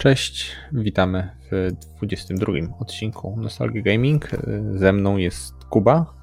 [0.00, 4.28] Cześć, witamy w 22 odcinku Nostalgia Gaming.
[4.74, 6.14] Ze mną jest Kuba.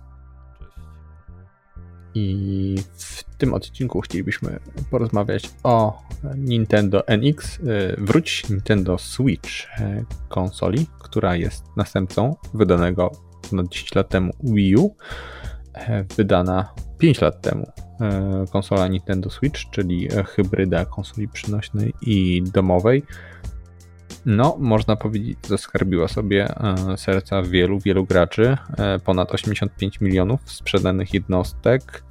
[2.14, 4.60] I w tym odcinku chcielibyśmy
[4.92, 6.04] porozmawiać o
[6.38, 7.60] Nintendo NX.
[7.98, 9.50] Wróć Nintendo Switch
[10.30, 13.12] konsoli, która jest następcą wydanego
[13.50, 14.96] ponad 10 lat temu Wii U,
[16.18, 17.72] wydana 5 lat temu
[18.52, 23.04] konsola Nintendo Switch, czyli hybryda konsoli przynośnej i domowej
[24.28, 28.58] no, można powiedzieć, zaskarbiła sobie e, serca wielu, wielu graczy.
[28.78, 32.04] E, ponad 85 milionów sprzedanych jednostek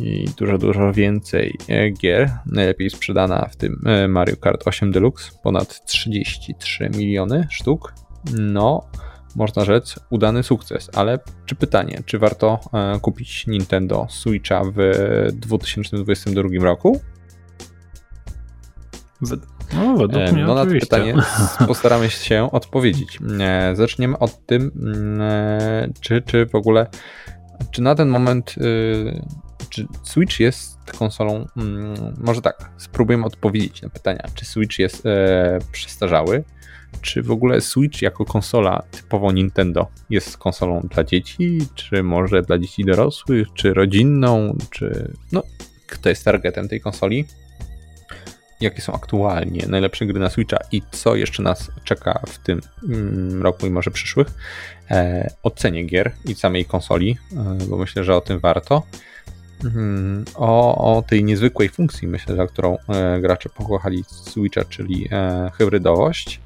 [0.00, 2.30] i dużo, dużo więcej e, gier.
[2.46, 7.94] Najlepiej sprzedana w tym Mario Kart 8 Deluxe, ponad 33 miliony sztuk.
[8.38, 8.88] No,
[9.36, 12.60] można rzec, udany sukces, ale czy pytanie, czy warto
[13.02, 14.76] kupić Nintendo Switcha w
[15.32, 17.00] 2022 roku?
[19.74, 21.14] No, według mnie no na to pytanie
[21.68, 23.18] postaramy się odpowiedzieć.
[23.40, 26.86] E, zaczniemy od tym, mm, e, czy, czy w ogóle,
[27.70, 29.22] czy na ten moment, y,
[29.68, 35.58] czy Switch jest konsolą, mm, może tak, spróbujemy odpowiedzieć na pytania, czy Switch jest e,
[35.72, 36.44] przestarzały,
[37.02, 42.58] czy w ogóle Switch jako konsola typowo Nintendo jest konsolą dla dzieci, czy może dla
[42.58, 45.42] dzieci dorosłych, czy rodzinną, czy no,
[45.86, 47.24] kto jest targetem tej konsoli?
[48.60, 53.42] Jakie są aktualnie najlepsze gry na Switcha i co jeszcze nas czeka w tym mm,
[53.42, 54.28] roku i może przyszłych.
[54.90, 58.82] E, ocenie gier i samej konsoli, e, bo myślę, że o tym warto.
[59.64, 65.08] Mm, o, o tej niezwykłej funkcji, myślę, że którą e, gracze pokochali Switcha, czyli
[65.58, 66.40] hybrydowość.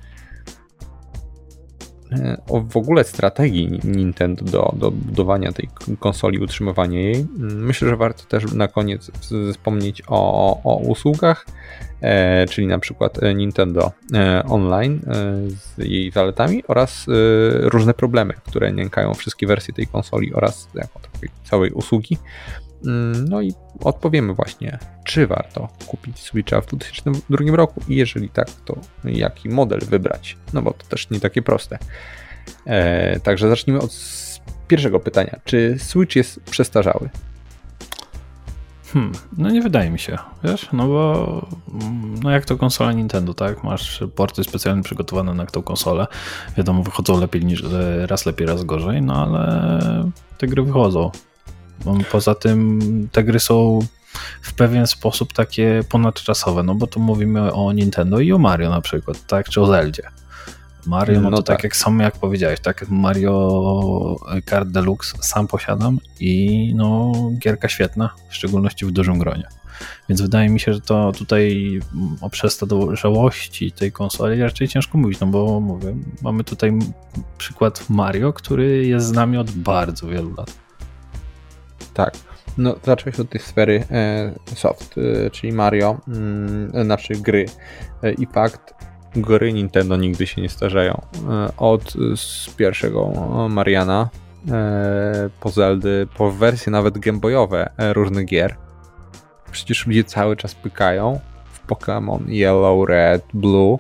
[2.13, 7.15] E, o w ogóle strategii Nintendo do, do budowania tej konsoli, utrzymywania jej.
[7.15, 9.11] Mm, myślę, że warto też na koniec
[9.53, 11.47] wspomnieć o, o usługach,
[12.01, 13.93] e, czyli na przykład e, Nintendo
[14.49, 15.01] Online
[15.49, 17.07] z jej zaletami oraz
[17.61, 21.01] różne problemy, które nękają wszystkie wersje tej konsoli oraz jako
[21.45, 22.19] całej usługi.
[22.87, 28.51] Mm, no i odpowiemy właśnie, czy warto kupić Switcha w 2002 roku i jeżeli tak,
[28.51, 30.37] to jaki model wybrać.
[30.53, 31.79] No bo to też nie takie proste.
[32.67, 33.97] E, także zacznijmy od
[34.69, 35.41] pierwszego pytania.
[35.45, 37.11] Czy Switch jest przestarzały?
[38.93, 41.47] Hmm, no nie wydaje mi się, wiesz, no bo
[42.23, 43.65] no jak to konsola Nintendo, tak?
[43.65, 46.07] Masz porty specjalnie przygotowane na tą konsolę.
[46.57, 47.65] Wiadomo, wychodzą lepiej niż
[48.07, 51.11] raz lepiej, raz gorzej, no ale te gry wychodzą.
[52.13, 52.81] Poza tym
[53.13, 53.79] te gry są
[54.43, 58.81] w pewien sposób takie ponadczasowe, no bo tu mówimy o Nintendo i o Mario na
[58.81, 60.03] przykład, tak, czy o Zeldzie.
[60.87, 61.57] Mario, no, no to tak.
[61.57, 68.11] tak jak sam jak powiedziałeś, tak, Mario Kart Deluxe sam posiadam i no gierka świetna,
[68.29, 69.49] w szczególności w dużym gronie.
[70.09, 71.81] Więc wydaje mi się, że to tutaj
[72.21, 76.79] o przestarzałłości tej konsoli raczej ciężko mówić, no bo mówię, mamy tutaj
[77.39, 80.64] przykład Mario, który jest z nami od bardzo wielu lat.
[81.95, 82.15] Tak.
[82.59, 87.47] No, zacząłeś od tej sfery e, soft, e, czyli Mario, mm, znaczy gry.
[88.03, 88.75] E, I fakt,
[89.17, 91.01] gry Nintendo nigdy się nie starzeją.
[91.31, 93.13] E, od z pierwszego
[93.51, 94.09] Mariana,
[94.51, 98.57] e, po Zeldy, po wersje nawet gameboyowe e, różnych gier.
[99.51, 101.21] Przecież ludzie cały czas pykają
[101.53, 103.79] w Pokémon Yellow, Red, Blue,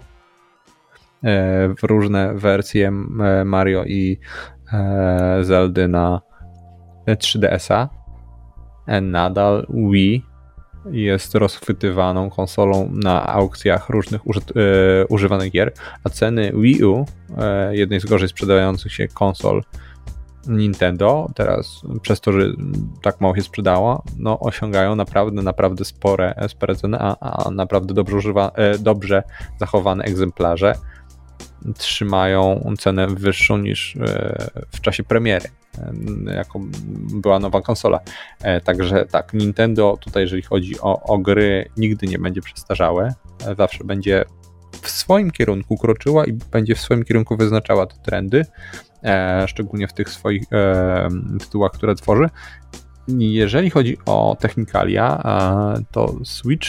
[1.78, 2.90] w różne wersje
[3.44, 4.18] Mario i
[5.42, 6.20] Zeldy na
[7.06, 8.03] 3DS-a
[8.86, 10.24] nadal Wii
[10.90, 15.72] jest rozchwytywaną konsolą na aukcjach różnych uży e, używanych gier,
[16.04, 17.06] a ceny Wii U,
[17.38, 19.62] e, jednej z gorzej sprzedających się konsol
[20.48, 22.40] Nintendo, teraz przez to, że
[23.02, 28.16] tak mało się sprzedało, no osiągają naprawdę, naprawdę spore, spore ceny, a, a naprawdę dobrze,
[28.16, 29.22] używa, e, dobrze
[29.60, 30.74] zachowane egzemplarze
[31.78, 35.63] trzymają cenę wyższą niż e, w czasie premiery, e,
[36.36, 36.70] jaką
[37.12, 38.00] była nowa konsola.
[38.42, 43.14] E, także tak, Nintendo tutaj, jeżeli chodzi o, o gry, nigdy nie będzie przestarzałe,
[43.58, 44.24] zawsze będzie
[44.82, 48.46] w swoim kierunku kroczyła i będzie w swoim kierunku wyznaczała te trendy,
[49.46, 50.42] szczególnie w tych swoich
[51.40, 52.28] tytułach, które tworzy.
[53.08, 55.22] Jeżeli chodzi o technikalia,
[55.92, 56.68] to Switch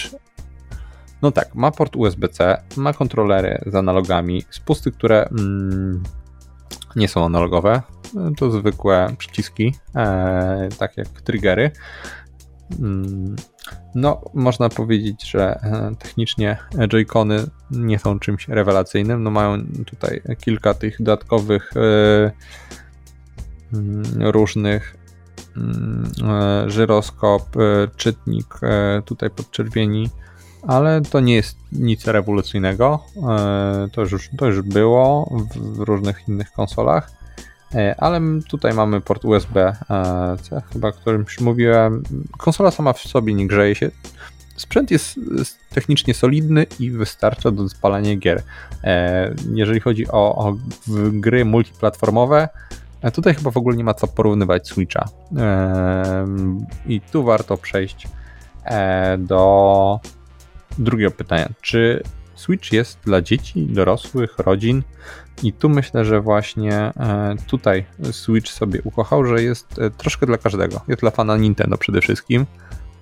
[1.22, 6.04] no tak, ma port USB-C, ma kontrolery z analogami, spusty, które mm,
[6.96, 7.82] nie są analogowe,
[8.38, 11.72] to zwykłe przyciski, e, tak jak triggery.
[12.80, 13.36] Mm,
[13.96, 19.24] no, można powiedzieć, że e, technicznie Joy-Cony nie są czymś rewelacyjnym.
[19.24, 22.32] No, mają tutaj kilka tych dodatkowych e,
[23.74, 24.98] mm, różnych
[25.58, 26.12] mm,
[26.68, 27.50] żyroskop,
[27.96, 28.60] czytnik
[29.06, 30.10] tutaj podczerwieni
[30.68, 33.00] ale to nie jest nic rewolucyjnego.
[33.30, 37.12] E, to już, to już było w różnych innych konsolach.
[37.76, 42.04] E, ale tutaj mamy port USB-C, chyba o którym już mówiłem.
[42.38, 43.92] Konsola sama w sobie nie grzeje się.
[44.56, 45.20] Sprzęt jest
[45.70, 48.44] technicznie solidny i wystarcza do spalania gier.
[49.54, 50.56] Jeżeli chodzi o, o
[51.12, 52.50] gry multiplatformowe,
[53.14, 55.06] tutaj chyba w ogóle nie ma co porównywać Switcha.
[56.86, 58.08] I tu warto przejść
[59.18, 60.00] do
[60.78, 61.50] drugiego pytania.
[61.62, 62.04] Czy
[62.36, 64.84] Switch jest dla dzieci, dorosłych, rodzin?
[65.44, 70.38] I tu myślę, że właśnie e, tutaj Switch sobie ukochał, że jest e, troszkę dla
[70.38, 70.82] każdego.
[70.88, 72.46] Jest dla fana Nintendo przede wszystkim,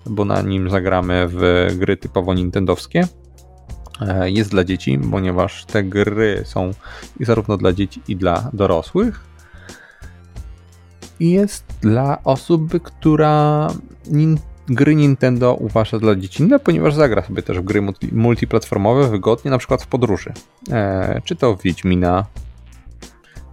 [0.06, 3.08] bo na nim zagramy w gry typowo nintendowskie.
[4.02, 6.72] E, jest dla dzieci, ponieważ te gry są
[7.20, 9.20] zarówno dla dzieci i dla dorosłych.
[11.20, 13.68] I jest dla osoby, która
[14.68, 17.82] gry Nintendo uważa dla dziecinne, ponieważ zagra sobie też w gry
[18.12, 20.34] multiplatformowe wygodnie, na przykład w podróży.
[20.72, 22.26] E, czy to w Wiedźmina,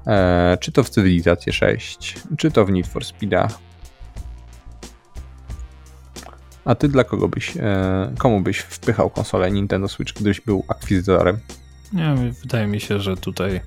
[0.06, 3.48] e, czy to w Cywilizację 6, czy to w Need for Speeda.
[6.64, 11.38] A ty dla kogo byś, e, komu byś wpychał konsolę Nintendo Switch, gdybyś był akwizytorem?
[11.92, 13.60] Nie, wydaje mi się, że tutaj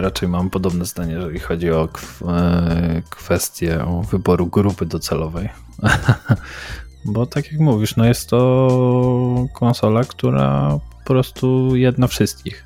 [0.00, 1.88] raczej mam podobne zdanie, jeżeli chodzi o
[2.28, 5.48] e, kwestię wyboru grupy docelowej.
[7.04, 12.64] Bo tak jak mówisz, no jest to konsola, która po prostu jedna wszystkich.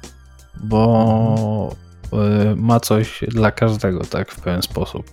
[0.64, 1.76] Bo
[2.12, 5.10] e, ma coś dla każdego, tak, w pewien sposób.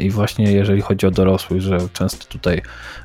[0.00, 2.62] I właśnie jeżeli chodzi o dorosłych, że często tutaj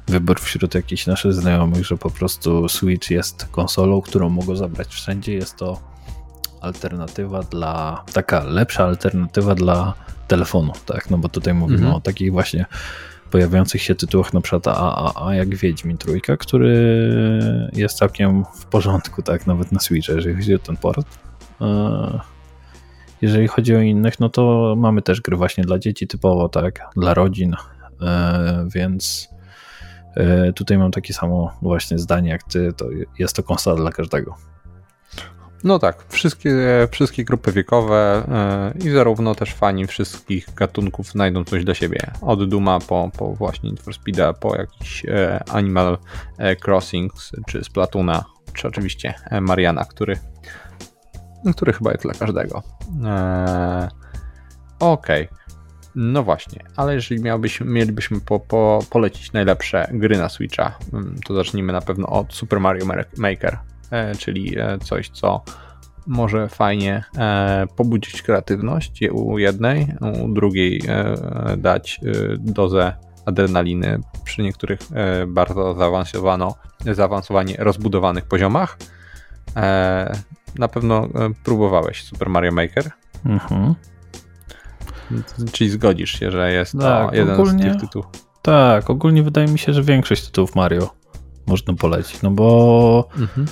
[0.08, 5.34] wybór wśród jakichś naszych znajomych, że po prostu Switch jest konsolą, którą mogą zabrać wszędzie,
[5.34, 5.95] jest to
[6.62, 9.94] alternatywa dla, taka lepsza alternatywa dla
[10.28, 11.96] telefonu, tak, no bo tutaj mówimy mhm.
[11.96, 12.66] o takich właśnie
[13.32, 17.10] pojawiających się tytułach na przykład AAA jak Wiedźmin Trójka, który
[17.74, 21.08] jest całkiem w porządku, tak, nawet na Switcha, jeżeli chodzi o ten port.
[21.62, 22.20] E,
[23.22, 27.14] jeżeli chodzi o innych, no to mamy też gry właśnie dla dzieci typowo, tak, dla
[27.14, 27.56] rodzin,
[28.02, 29.30] e, więc
[30.16, 32.86] e, tutaj mam takie samo właśnie zdanie jak ty, to
[33.20, 34.36] jest to konsola dla każdego.
[35.64, 38.24] No tak, wszystkie, wszystkie grupy wiekowe
[38.78, 42.00] yy, i zarówno też fani wszystkich gatunków znajdą coś dla siebie.
[42.22, 45.98] Od Duma po, po właśnie Need for Speeda, po jakiś yy, Animal
[46.66, 47.14] Crossing,
[47.48, 50.18] czy Splatuna, czy oczywiście Mariana, który
[51.54, 52.64] który chyba jest dla każdego.
[53.06, 53.90] Eee,
[54.80, 55.26] Okej.
[55.26, 55.46] Okay.
[55.96, 61.36] No właśnie, ale jeżeli miałbyśmy, mielibyśmy po, po, polecić najlepsze gry na Switcha, mm, to
[61.36, 62.86] zacznijmy na pewno od Super Mario
[63.18, 63.75] Maker, e,
[64.20, 65.44] czyli e, coś, co
[66.08, 69.88] może fajnie e, pobudzić kreatywność u jednej,
[70.24, 72.94] u drugiej e, dać e, dozę
[73.26, 76.56] adrenaliny przy niektórych e, bardzo zaawansowano,
[76.92, 78.78] zaawansowanie rozbudowanych poziomach.
[80.60, 81.10] Na pewno e,
[81.44, 82.92] próbowałeś Super Mario Maker.
[83.26, 83.76] Mhm.
[85.52, 88.08] Czyli zgodzisz się, że jest tak, to jeden ogólnie, z tych tytułów.
[88.42, 90.90] Tak, ogólnie wydaje mi się, że większość tytułów Mario
[91.48, 93.48] można polecić, no bo mhm.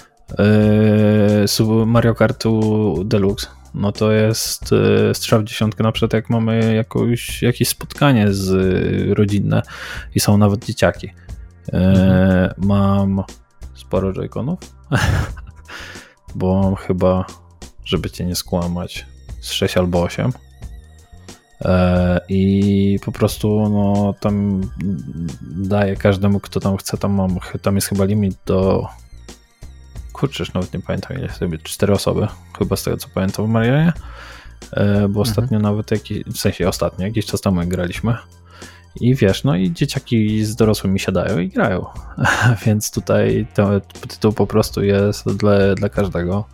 [1.59, 6.75] Yy, Mario Kartu Deluxe no to jest yy, strzał w dziesiątkę na przykład jak mamy
[6.75, 8.49] jakąś, jakieś spotkanie z
[9.07, 9.61] yy, rodzinne
[10.15, 11.09] i są nawet dzieciaki.
[11.73, 12.53] Mhm.
[12.57, 13.23] Mam
[13.75, 14.59] sporo joyconów
[16.35, 17.25] bo mam chyba,
[17.85, 19.05] żeby cię nie skłamać,
[19.41, 20.31] z 6 albo 8.
[21.61, 24.61] E, I po prostu no, tam
[25.41, 26.97] daję każdemu, kto tam chce.
[26.97, 28.87] Tam, mam, tam jest chyba limit do.
[30.23, 32.27] Kurczę, nawet nie pamiętam, ile sobie 4 osoby,
[32.59, 33.93] chyba z tego co pamiętam w Marianie.
[34.71, 35.17] E, bo mhm.
[35.17, 38.17] ostatnio nawet jakiś, w sensie ostatnio, jakiś czas temu graliśmy.
[39.01, 41.85] I wiesz, no i dzieciaki z dorosłymi siadają i grają.
[42.65, 46.45] Więc tutaj ten tytuł po prostu jest dla, dla każdego.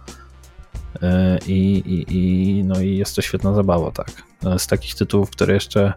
[1.01, 4.11] E, I, i, I, no i jest to świetna zabawa, tak.
[4.57, 5.93] Z takich tytułów, które jeszcze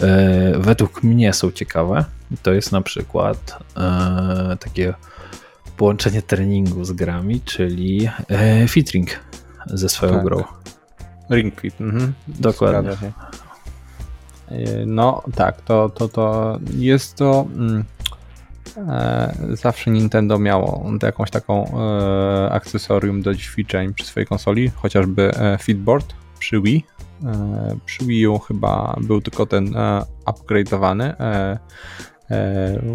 [0.00, 2.04] e, według mnie są ciekawe,
[2.42, 4.94] to jest na przykład e, takie
[5.76, 8.08] połączenie treningu z grami, czyli
[8.68, 9.08] Fitring
[9.66, 10.24] ze swoją tak.
[10.24, 10.44] grą.
[11.30, 11.80] Ring Fit.
[11.80, 12.12] Mhm.
[12.28, 12.92] Dokładnie.
[14.48, 17.46] E, no tak, to, to, to jest to.
[17.56, 17.84] Mm,
[18.76, 25.58] e, zawsze Nintendo miało jakąś taką e, akcesorium do ćwiczeń przy swojej konsoli, chociażby e,
[25.60, 26.84] Fitboard przy Wii.
[27.24, 31.14] E, przy Wii U chyba był tylko ten e, upgrade'owany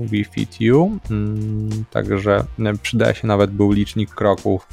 [0.05, 2.43] Wii Fit U, mm, także
[2.81, 4.67] przydaje się nawet był licznik kroków.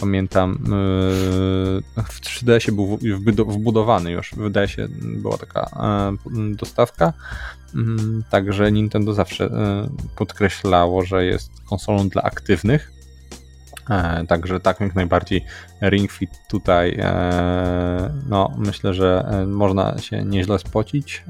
[0.00, 0.58] Pamiętam,
[2.08, 2.98] w 3DS był
[3.46, 5.70] wbudowany już, wydaje się, była taka
[6.56, 7.12] dostawka.
[7.74, 9.50] Mm, także Nintendo zawsze
[10.16, 12.96] podkreślało, że jest konsolą dla aktywnych.
[13.90, 15.44] E, także tak jak najbardziej
[15.82, 21.24] Ring Fit tutaj e, no myślę, że e, można się nieźle spocić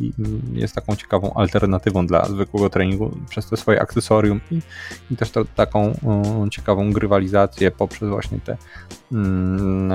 [0.00, 0.12] i
[0.52, 4.60] jest taką ciekawą alternatywą dla zwykłego treningu przez te swoje akcesorium i,
[5.10, 5.94] i też to, taką
[6.50, 8.56] ciekawą grywalizację poprzez właśnie te
[9.12, 9.88] mm,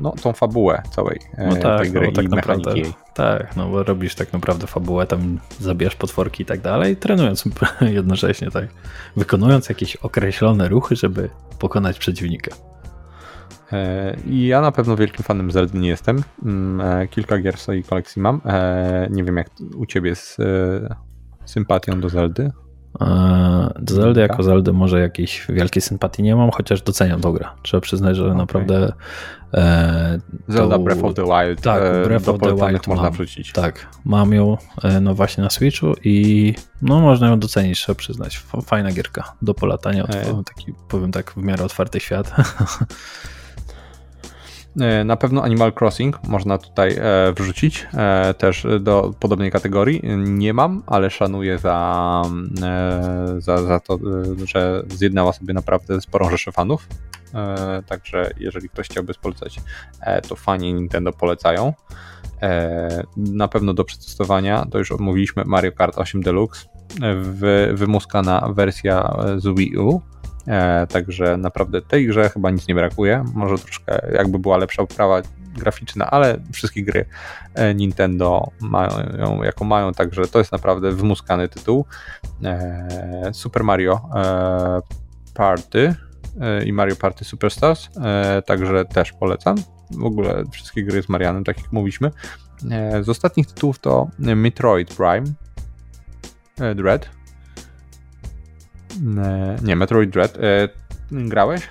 [0.00, 2.72] no, tą fabułę całej no tak, tej gry no, tak i naprawdę.
[3.14, 7.44] Tak, no bo robisz tak naprawdę fabułę, tam zabijasz potworki i tak dalej, trenując
[7.80, 8.66] jednocześnie, tak,
[9.16, 11.28] wykonując jakieś określone ruchy, żeby
[11.58, 12.56] pokonać przeciwnika.
[13.72, 16.22] E, Ja na pewno wielkim fanem Zeldy nie jestem.
[16.44, 18.40] Mm, e, kilka gier w swojej kolekcji mam.
[18.44, 20.38] E, nie wiem jak u ciebie z
[21.44, 22.50] sympatią do Zeldy.
[23.78, 27.48] Do Zeldy jako Zeldy może jakiejś wielkiej sympatii nie mam, chociaż doceniam tą grę.
[27.62, 28.36] Trzeba przyznać, że okay.
[28.36, 28.92] naprawdę
[29.54, 33.52] e, Zelda to, Breath of the Wild tak, Breath of the Wild można mam, wrzucić.
[33.52, 34.56] Tak, mam ją
[35.00, 38.38] no właśnie na Switchu i no można ją docenić, trzeba przyznać.
[38.64, 40.42] Fajna gierka do polatania, e...
[40.44, 42.34] taki powiem tak w miarę otwarty świat.
[44.80, 50.00] E, na pewno Animal Crossing można tutaj e, wrzucić e, też do podobnej kategorii.
[50.16, 52.22] Nie mam, ale szanuję za,
[53.38, 53.98] za, za to,
[54.44, 56.88] że zjednała sobie naprawdę sporą rzeszę fanów.
[57.86, 59.60] Także jeżeli ktoś chciałby polecać,
[60.28, 61.72] to fani Nintendo polecają.
[63.16, 66.66] Na pewno do przetestowania, to już omówiliśmy Mario Kart 8 Deluxe,
[67.72, 70.00] wymuskana wersja z Wii U
[70.88, 73.24] także naprawdę tej grze chyba nic nie brakuje.
[73.34, 75.22] Może troszkę jakby była lepsza oprawa
[75.56, 77.04] graficzna, ale wszystkie gry
[77.54, 81.84] e, Nintendo mają jaką mają, także to jest naprawdę wymuskany tytuł.
[82.44, 84.00] E, Super Mario
[85.34, 85.94] Party
[86.64, 87.88] i Mario Party Superstars,
[88.46, 89.56] także też polecam.
[89.90, 92.10] W ogóle wszystkie gry z Marianem, tak jak mówiliśmy.
[93.02, 95.24] Z ostatnich tytułów to Metroid Prime
[96.74, 97.21] Dread, E,
[99.62, 100.38] nie, Metroid Dread.
[100.40, 100.68] E,
[101.12, 101.68] grałeś?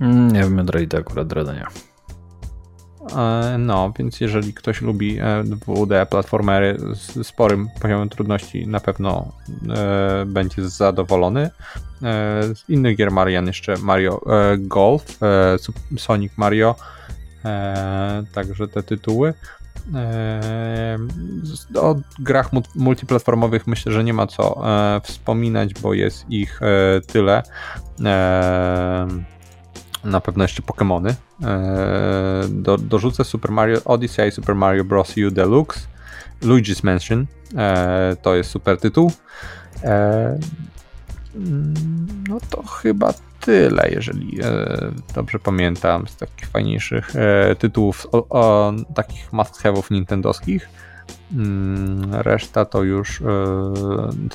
[0.00, 1.66] Mm, nie wiem, Metroid akurat Dread nie.
[3.18, 9.32] E, no, więc jeżeli ktoś lubi 2D platformery z sporym poziomem trudności, na pewno
[10.26, 11.50] będzie zadowolony.
[12.54, 14.20] Z innych gier Marian jeszcze Mario
[14.58, 15.18] Golf,
[15.98, 16.74] Sonic Mario,
[18.32, 19.34] także te tytuły.
[21.76, 27.42] O grach multiplatformowych myślę, że nie ma co e, wspominać, bo jest ich e, tyle.
[30.04, 31.14] Na pewno jeszcze Pokémony.
[32.48, 35.14] Do, dorzucę Super Mario Odyssey, Super Mario Bros.
[35.28, 35.80] U Deluxe,
[36.42, 37.26] Luigi's Mansion.
[38.22, 39.12] To jest super tytuł.
[42.28, 43.14] No to chyba
[43.44, 50.68] tyle, jeżeli e, dobrze pamiętam, z takich fajniejszych e, tytułów, o, o, takich must-have'ów nintendowskich.
[51.32, 53.24] Mm, reszta to już e,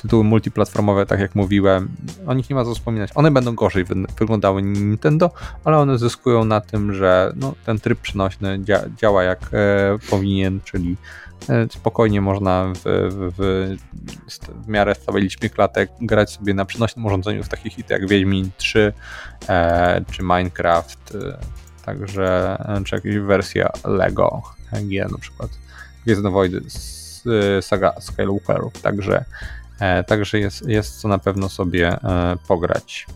[0.02, 1.88] tytuły multiplatformowe, tak jak mówiłem.
[2.26, 3.10] O nich nie ma co wspominać.
[3.14, 5.30] One będą gorzej wy wyglądały Nintendo,
[5.64, 10.60] ale one zyskują na tym, że no, ten tryb przenośny dzia działa jak e, powinien,
[10.64, 10.96] czyli
[11.70, 17.48] spokojnie można w, w, w, miarę stałej liczbie klatek grać sobie na przenośnym urządzeniu w
[17.48, 18.92] takich hity jak Wiedźmin 3
[19.48, 21.38] e, czy Minecraft, e,
[21.84, 24.42] także e, czy jakaś wersja Lego
[24.72, 25.50] GG na przykład
[26.04, 27.00] Gwiezdne Wojny z
[27.64, 29.24] saga Skywalkerów, także,
[29.80, 33.06] e, także jest, jest co na pewno sobie e, pograć.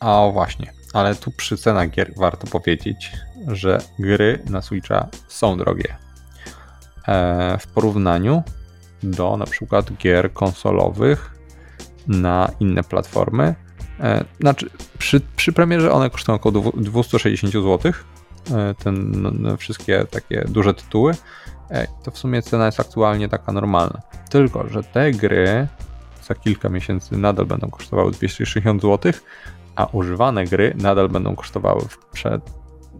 [0.00, 3.12] A właśnie, ale tu przy cenach gier warto powiedzieć,
[3.46, 5.96] że gry na Switcha są drogie.
[7.08, 8.42] E, w porównaniu
[9.02, 11.34] do na przykład gier konsolowych
[12.06, 13.54] na inne platformy.
[14.00, 17.92] E, znaczy, przy, przy premierze one kosztują około 260 zł.
[18.50, 21.14] E, ten, no, no, wszystkie takie duże tytuły.
[22.02, 24.00] To w sumie cena jest aktualnie taka normalna.
[24.30, 25.68] Tylko, że te gry
[26.28, 29.12] za kilka miesięcy nadal będą kosztowały 260 zł,
[29.78, 31.82] a używane gry nadal będą kosztowały
[32.12, 32.42] przed,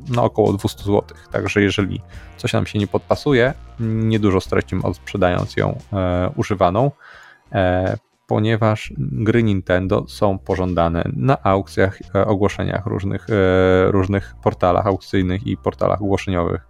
[0.08, 1.02] no, około 200 zł.
[1.32, 2.00] Także jeżeli
[2.36, 6.90] coś nam się nie podpasuje, niedużo stracimy odsprzedając ją e, używaną,
[7.52, 15.46] e, ponieważ gry Nintendo są pożądane na aukcjach, e, ogłoszeniach różnych, e, różnych portalach aukcyjnych
[15.46, 16.66] i portalach ogłoszeniowych.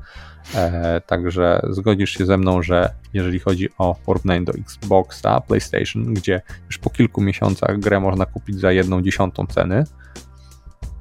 [0.54, 6.42] E, także zgodzisz się ze mną, że jeżeli chodzi o porównanie do Xboxa, PlayStation, gdzie
[6.66, 9.84] już po kilku miesiącach grę można kupić za jedną dziesiątą ceny,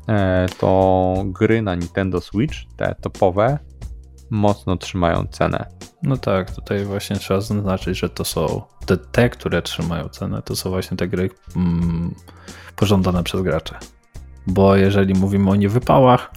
[0.10, 3.60] e, to gry na Nintendo Switch, te topowe,
[4.30, 5.66] mocno trzymają cenę.
[6.04, 10.56] No tak, tutaj właśnie trzeba zaznaczyć, że to są te, te które trzymają cenę, to
[10.56, 12.16] są właśnie te gry mm,
[12.76, 13.76] pożądane przez graczy
[14.48, 16.32] bo jeżeli mówimy o niewypałach,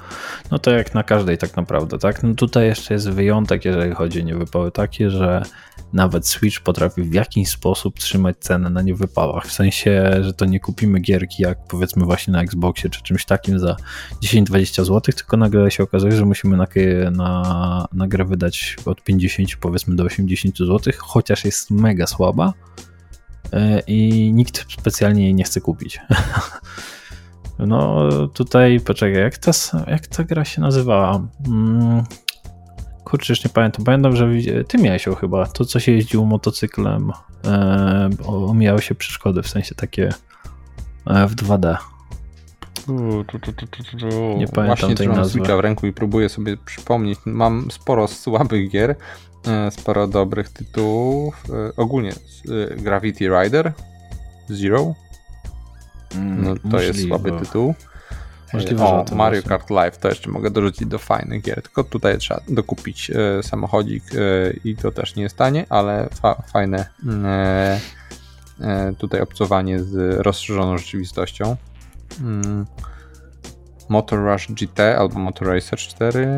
[0.50, 2.22] no to jak na każdej tak naprawdę, tak?
[2.22, 5.42] No tutaj jeszcze jest wyjątek, jeżeli chodzi o niewypały takie, że
[5.92, 10.60] nawet Switch potrafi w jakiś sposób trzymać cenę na niewypałach, w sensie, że to nie
[10.60, 13.76] kupimy gierki jak powiedzmy właśnie na Xboxie czy czymś takim za
[14.22, 16.66] 10-20 zł, tylko nagle się okazuje, że musimy na,
[17.10, 22.52] na, na grę wydać od 50 powiedzmy do 80 zł, chociaż jest mega słaba
[23.52, 26.00] e, i nikt specjalnie jej nie chce kupić.
[27.66, 29.50] No tutaj, poczekaj, jak ta,
[29.86, 31.20] jak ta gra się nazywała?
[31.46, 32.04] Hmm,
[33.04, 33.84] kurczę, już nie pamiętam.
[33.84, 34.28] Pamiętam, że
[34.68, 35.46] ty miałeś ją chyba.
[35.46, 37.12] To, co się jeździło motocyklem,
[37.44, 40.08] e, omijały się przeszkody, w sensie takie
[41.06, 41.76] e, w 2D.
[44.38, 45.38] Nie pamiętam Właśnie tej nazwy.
[45.38, 47.18] Switcha w ręku i próbuję sobie przypomnieć.
[47.24, 48.96] Mam sporo słabych gier,
[49.46, 51.44] e, sporo dobrych tytułów.
[51.50, 53.72] E, ogólnie e, Gravity Rider
[54.48, 55.09] Zero Mm,
[56.14, 56.84] no, to Możliwe.
[56.86, 57.74] jest słaby tytuł.
[58.52, 62.40] Możliwe, o, Mario Kart Live to jeszcze mogę dorzucić do fajnych gier, tylko tutaj trzeba
[62.48, 64.18] dokupić e, samochodzik e,
[64.64, 66.86] i to też nie jest tanie, ale fa fajne
[67.24, 67.80] e,
[68.60, 71.56] e tutaj obcowanie z rozszerzoną rzeczywistością.
[72.20, 72.66] Mm.
[73.88, 76.28] Motor Rush GT albo Motor Racer 4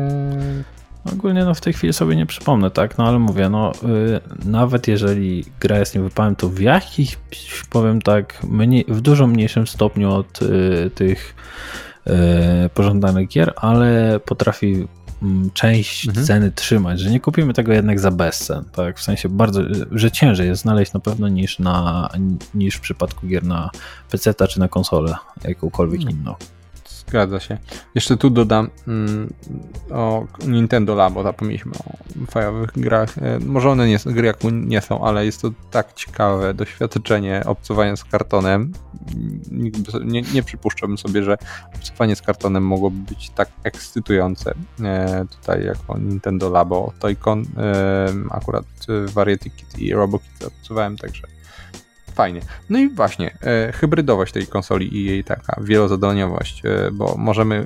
[1.11, 4.87] Ogólnie no w tej chwili sobie nie przypomnę, tak, no ale mówię, no yy, nawet
[4.87, 7.17] jeżeli gra jest niewypałem, to w jakiś,
[7.69, 11.35] powiem tak, mniej, w dużo mniejszym stopniu od yy, tych
[12.05, 12.13] yy,
[12.73, 14.87] pożądanych gier, ale potrafi
[15.23, 16.25] mm, część mhm.
[16.25, 20.47] ceny trzymać, że nie kupimy tego jednak za bezcen, tak, w sensie bardzo, że ciężej
[20.47, 22.09] jest znaleźć na pewno niż, na,
[22.55, 23.69] niż w przypadku gier na
[24.11, 26.19] PC czy na konsolę jakąkolwiek mhm.
[26.19, 26.35] inną.
[27.07, 27.57] Zgadza się.
[27.95, 29.33] Jeszcze tu dodam mm,
[29.91, 33.17] o Nintendo Labo, zapomnieliśmy o fajowych grach.
[33.17, 37.95] E, może one nie, gry jak nie są, ale jest to tak ciekawe doświadczenie obcowania
[37.95, 38.71] z kartonem.
[40.05, 41.37] Nie, nie przypuszczałbym sobie, że
[41.75, 46.93] obcowanie z kartonem mogłoby być tak ekscytujące e, tutaj jako Nintendo Labo.
[46.99, 48.65] Toycon e, akurat
[49.13, 51.32] Variety Kit i RoboKit obcowałem także
[52.13, 52.41] fajnie.
[52.69, 57.65] No i właśnie, e, hybrydowość tej konsoli i jej taka wielozadaniowość, e, bo możemy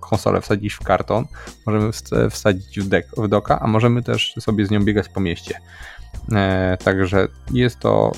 [0.00, 1.24] konsolę wsadzić w karton,
[1.66, 1.92] możemy
[2.30, 5.60] wsadzić w, dek, w doka, a możemy też sobie z nią biegać po mieście.
[6.32, 8.12] E, także jest to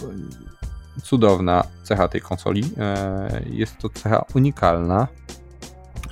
[1.03, 2.65] cudowna cecha tej konsoli.
[2.79, 5.09] E, jest to cecha unikalna.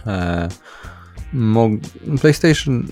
[0.06, 0.48] E,
[2.20, 2.86] PlayStation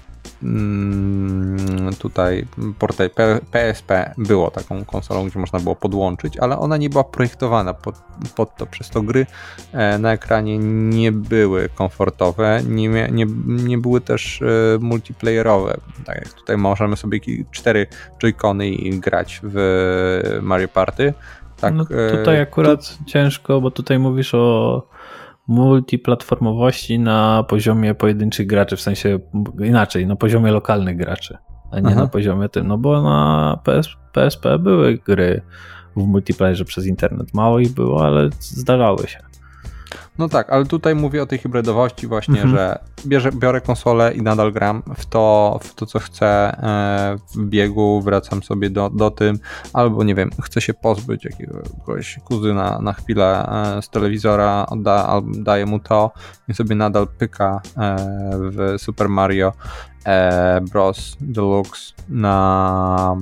[1.99, 2.47] tutaj
[2.79, 3.11] portal
[3.51, 7.95] PSP było taką konsolą, gdzie można było podłączyć, ale ona nie była projektowana pod,
[8.37, 9.27] pod to, przez to gry
[9.73, 14.47] e, na ekranie nie były komfortowe, nie, nie, nie były też e,
[14.81, 15.77] multiplayerowe.
[16.05, 17.87] Tak jak tutaj możemy sobie cztery
[18.23, 21.15] joycony i grać w Mario Party.
[21.61, 23.05] Tak, no tutaj e, akurat tu...
[23.05, 24.83] ciężko, bo tutaj mówisz o
[25.49, 29.19] multiplatformowości na poziomie pojedynczych graczy, w sensie
[29.65, 31.39] inaczej, na poziomie lokalnych graczy,
[31.71, 32.01] a nie Aha.
[32.01, 35.43] na poziomie tym, no bo na PS, PSP były gry
[35.97, 37.35] w multiplayerze przez internet.
[37.35, 39.19] Mało ich było, ale zdarzały się.
[40.19, 42.55] No tak, ale tutaj mówię o tej hybrydowości właśnie, mhm.
[42.55, 47.45] że bierze, biorę konsolę i nadal gram w to, w to co chcę e, w
[47.45, 49.39] biegu, wracam sobie do, do tym,
[49.73, 55.67] albo nie wiem, chcę się pozbyć jakiegoś kuzyna na chwilę e, z telewizora, da, daję
[55.67, 56.11] mu to
[56.49, 57.97] i sobie nadal pyka e,
[58.39, 59.53] w Super Mario
[60.73, 61.17] Bros.
[61.21, 63.17] Deluxe na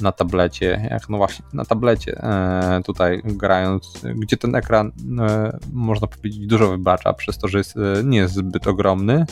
[0.00, 6.06] na tablecie, jak no właśnie na tablecie e, tutaj grając, gdzie ten ekran e, można
[6.06, 9.24] powiedzieć dużo wybacza przez to, że jest, e, nie jest zbyt ogromny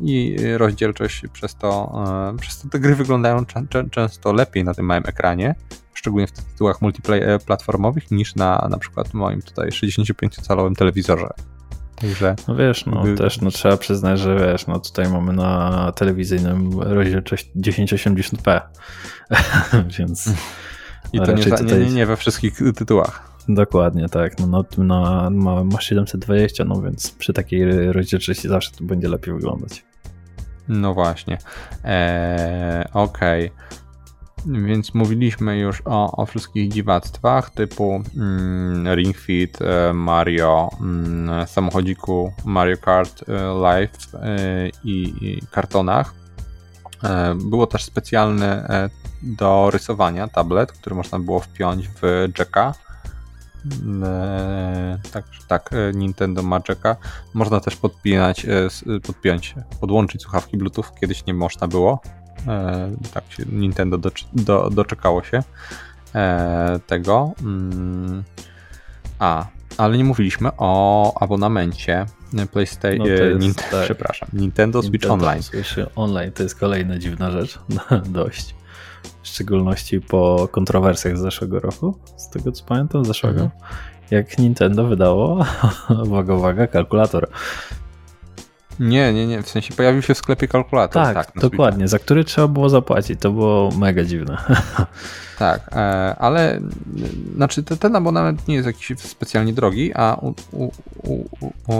[0.00, 1.92] i rozdzielczość przez to,
[2.40, 3.44] przez to te gry wyglądają
[3.90, 5.54] często lepiej na tym małym ekranie,
[5.94, 11.28] szczególnie w tytułach multiplatformowych niż na na przykład moim tutaj 65-calowym telewizorze.
[12.04, 16.80] Także no wiesz, no też no, trzeba przyznać, że wiesz, no tutaj mamy na telewizyjnym
[16.80, 18.60] rozdzielczość 1080p,
[19.98, 20.30] więc
[21.12, 21.80] i to nie, tutaj...
[21.80, 23.34] nie, nie we wszystkich tytułach.
[23.48, 24.38] Dokładnie, tak.
[24.38, 24.46] No,
[24.78, 25.30] no, na,
[25.64, 29.84] ma 720, no więc przy takiej rozdzielczości zawsze to będzie lepiej wyglądać.
[30.68, 31.38] No właśnie.
[31.84, 33.46] Eee, Okej.
[33.46, 33.83] Okay.
[34.46, 42.32] Więc mówiliśmy już o, o wszystkich dziwactwach typu mm, Ring Fit, e, Mario, mm, samochodziku
[42.44, 46.14] Mario Kart e, Live e, i, i kartonach.
[47.34, 48.68] Było też specjalny
[49.22, 52.74] do rysowania tablet, który można było wpiąć w jacka
[54.04, 56.96] E, tak, tak, Nintendo ma jacka.
[57.34, 58.46] Można też podpinać,
[59.06, 60.84] podpiąć, podłączyć słuchawki Bluetooth.
[61.00, 62.00] Kiedyś nie można było.
[63.14, 65.42] Tak się Nintendo do, do, doczekało się
[66.86, 67.32] tego.
[67.40, 68.22] Mm.
[69.18, 69.46] A,
[69.78, 72.06] ale nie mówiliśmy o abonamencie
[72.52, 73.84] PlayStation, no Nintendo, tak.
[73.84, 75.42] przepraszam, Nintendo Switch Nintendo Online.
[75.42, 77.58] Switch Online to jest kolejna dziwna rzecz,
[78.06, 78.54] dość.
[79.22, 83.40] W szczególności po kontrowersjach z zeszłego roku, z tego co pamiętam, zeszłego.
[83.40, 83.60] Mhm.
[84.10, 85.46] Jak Nintendo wydało,
[86.04, 87.28] uwaga, uwaga, kalkulator.
[88.80, 91.02] Nie, nie, nie, w sensie pojawił się w sklepie kalkulator.
[91.02, 93.20] Tak, tak dokładnie, za który trzeba było zapłacić.
[93.20, 94.36] To było mega dziwne.
[95.38, 96.60] Tak, e, ale
[97.34, 100.70] znaczy ten abonament nie jest jakiś specjalnie drogi, a u, u,
[101.68, 101.78] u,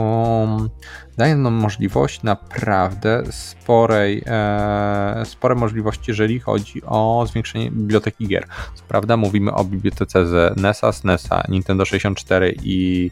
[1.16, 8.46] daje nam możliwość naprawdę sporej, e, spore możliwości, jeżeli chodzi o zwiększenie biblioteki gier.
[8.74, 13.10] Co prawda mówimy o bibliotece z NESa, SNESa, Nintendo 64 i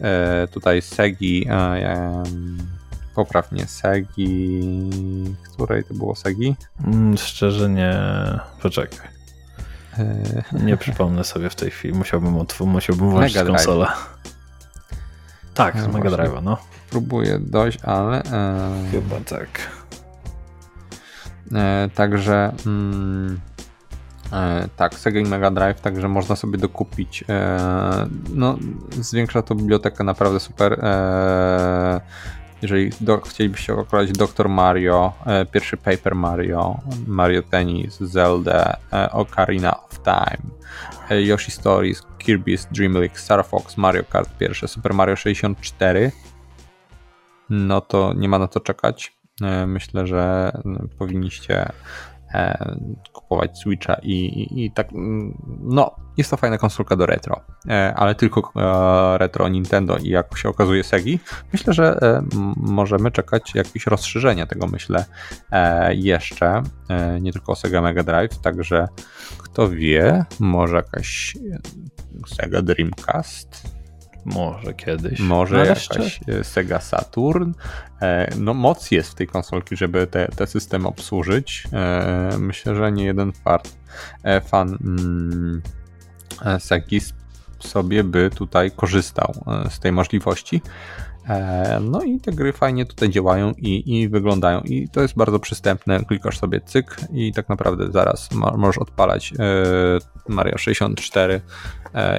[0.00, 1.46] e, tutaj Segi
[3.18, 4.60] poprawnie Segi.
[5.54, 6.56] Której to było Segi?
[6.86, 8.00] Mm, szczerze nie.
[8.62, 9.08] Poczekaj.
[9.98, 11.94] E, nie przypomnę sobie w tej chwili.
[11.94, 13.86] Musiałbym, otw- musiałbym włączyć Mega konsolę.
[15.54, 16.56] Tak, z no Mega Drive'a, no.
[16.90, 18.22] Próbuję dojść, ale.
[18.22, 18.70] E...
[18.90, 19.48] Chyba tak.
[21.54, 22.52] E, także.
[22.66, 23.40] Mm,
[24.32, 27.24] e, tak, Sega i Mega Drive, także można sobie dokupić.
[27.28, 27.58] E,
[28.34, 28.58] no,
[29.00, 30.72] zwiększa to bibliotekę naprawdę super.
[30.72, 32.00] E,
[32.62, 34.48] jeżeli do, chcielibyście oglądać Dr.
[34.48, 40.50] Mario, e, pierwszy Paper Mario, Mario Tennis, Zelda, e, Ocarina of Time,
[41.10, 46.12] e, Yoshi Stories, Kirby's Dream League, Star Fox, Mario Kart pierwsze, Super Mario 64,
[47.50, 49.18] no to nie ma na to czekać.
[49.42, 50.52] E, myślę, że
[50.98, 51.68] powinniście
[52.34, 52.76] E,
[53.12, 57.94] kupować Switcha i, i, i, tak, mm, no, jest to fajna konsolka do retro, e,
[57.96, 61.20] ale tylko e, retro Nintendo i jak się okazuje Segi,
[61.52, 61.98] myślę, że
[62.56, 65.04] możemy czekać jakieś rozszerzenia tego, myślę,
[65.90, 66.62] jeszcze,
[67.20, 68.88] nie tylko Sega Mega Drive, także
[69.38, 71.36] kto wie, może jakaś
[72.26, 73.77] Sega Dreamcast,
[74.24, 75.20] może kiedyś.
[75.20, 77.52] Może no, jakaś e, Sega Saturn.
[78.02, 81.64] E, no moc jest w tej konsolki, żeby te, te systemy obsłużyć.
[81.72, 83.76] E, myślę, że nie jeden fart,
[84.44, 85.62] fan mm,
[86.58, 87.00] Segi
[87.58, 89.34] sobie by tutaj korzystał
[89.70, 90.62] z tej możliwości.
[91.80, 96.04] No i te gry fajnie tutaj działają i, i wyglądają i to jest bardzo przystępne.
[96.04, 99.34] Klikasz sobie cyk i tak naprawdę zaraz możesz odpalać
[100.28, 101.40] Mario 64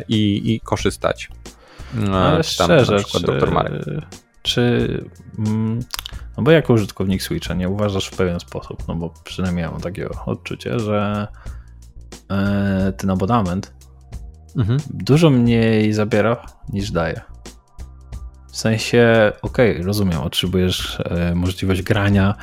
[0.07, 1.29] i, i korzystać.
[1.93, 3.54] No, Ale szczerze, czy, Dr.
[4.41, 5.04] czy
[5.39, 5.80] mm,
[6.38, 10.10] no bo jako użytkownik Switcha nie uważasz w pewien sposób, no bo przynajmniej mam takie
[10.25, 11.28] odczucie, że
[12.32, 13.73] e, ten abonament
[14.58, 14.80] mhm.
[14.89, 17.21] dużo mniej zabiera niż daje.
[18.51, 22.35] W sensie, okej, okay, rozumiem, otrzymujesz e, możliwość grania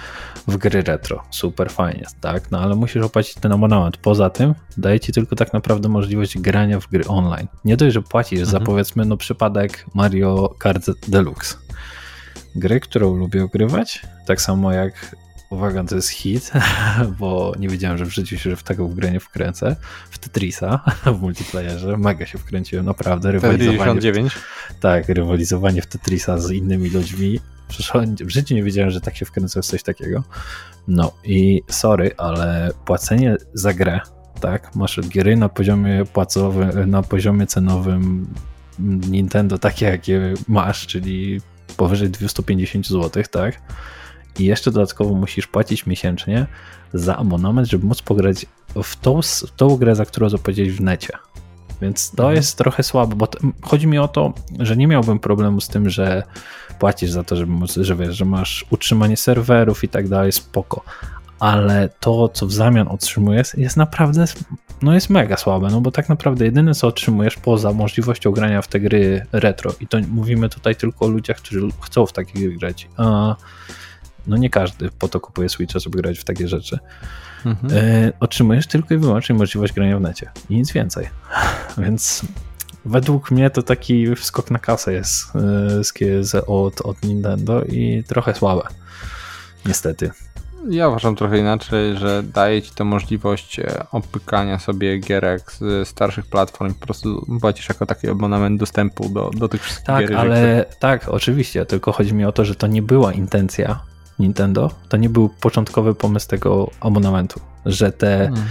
[0.48, 1.22] w gry retro.
[1.30, 2.50] Super fajnie, tak?
[2.50, 3.96] No ale musisz opłacić ten abonament.
[3.96, 7.46] Poza tym daje ci tylko tak naprawdę możliwość grania w gry online.
[7.64, 8.50] Nie dość, że płacisz mhm.
[8.50, 11.56] za powiedzmy no przypadek Mario Kart Deluxe.
[12.56, 15.16] Gry, którą lubię ogrywać, tak samo jak
[15.50, 16.52] uwaga, to jest hit,
[17.18, 19.76] bo nie wiedziałem, że w życiu się w taką grę nie wkręcę.
[20.10, 23.32] W Tetrisa, w multiplayerze, mega się wkręciłem, naprawdę.
[23.32, 24.32] Rywalizowanie, 99?
[24.80, 27.40] tak, rywalizowanie w Tetrisa z innymi ludźmi.
[28.20, 30.24] W życiu nie wiedziałem, że tak się wkręcę w coś takiego.
[30.88, 34.00] No i sorry, ale płacenie za grę,
[34.40, 38.28] tak, masz gry na poziomie płacowym, na poziomie cenowym
[38.78, 41.40] Nintendo takie, jakie masz, czyli
[41.76, 43.60] powyżej 250 zł, tak,
[44.38, 46.46] i jeszcze dodatkowo musisz płacić miesięcznie
[46.94, 48.46] za abonament, żeby móc pograć
[48.82, 51.12] w tą, w tą grę, za którą zapłaciłeś w necie.
[51.82, 52.36] Więc to mhm.
[52.36, 53.28] jest trochę słabe, bo
[53.62, 56.22] chodzi mi o to, że nie miałbym problemu z tym, że
[56.78, 60.84] płacisz za to, żeby móc, że wiesz, że masz utrzymanie serwerów i tak dalej, spoko.
[61.38, 64.24] Ale to, co w zamian otrzymujesz, jest naprawdę,
[64.82, 68.68] no jest mega słabe, no bo tak naprawdę jedyne, co otrzymujesz poza możliwością grania w
[68.68, 72.56] te gry retro, i to mówimy tutaj tylko o ludziach, którzy chcą w takie gry
[72.56, 73.36] grać, a
[74.26, 76.78] no nie każdy po to kupuje Switcha, żeby grać w takie rzeczy,
[77.44, 77.74] mhm.
[77.76, 81.08] e, otrzymujesz tylko i wyłącznie możliwość grania w necie i nic więcej.
[81.78, 82.22] Więc
[82.84, 88.34] według mnie to taki skok na kasę jest e, z, od, od Nintendo i trochę
[88.34, 88.62] słabe.
[89.66, 90.10] Niestety.
[90.70, 96.26] Ja uważam trochę inaczej, że daje ci to możliwość e, opykania sobie gierek z starszych
[96.26, 96.74] platform.
[96.74, 100.18] Po prostu płacisz jako taki abonament dostępu do, do tych wszystkich tak, gier.
[100.18, 103.80] Ale, tak, oczywiście, tylko chodzi mi o to, że to nie była intencja
[104.18, 108.44] Nintendo, to nie był początkowy pomysł tego abonamentu, że te hmm.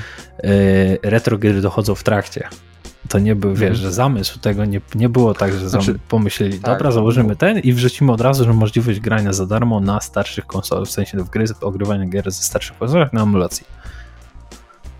[0.43, 2.47] y, retro gry dochodzą w trakcie.
[3.09, 3.75] to nie był, wiesz, mhm.
[3.75, 7.73] że zamysł tego nie, nie było tak, że znaczy, pomyśleli, tak, dobra, założymy ten i
[7.73, 11.45] wrzucimy od razu, że możliwość grania za darmo na starszych konsolach, w sensie w gry,
[11.61, 13.65] ogrywania gier ze starszych konsolach na emulacji.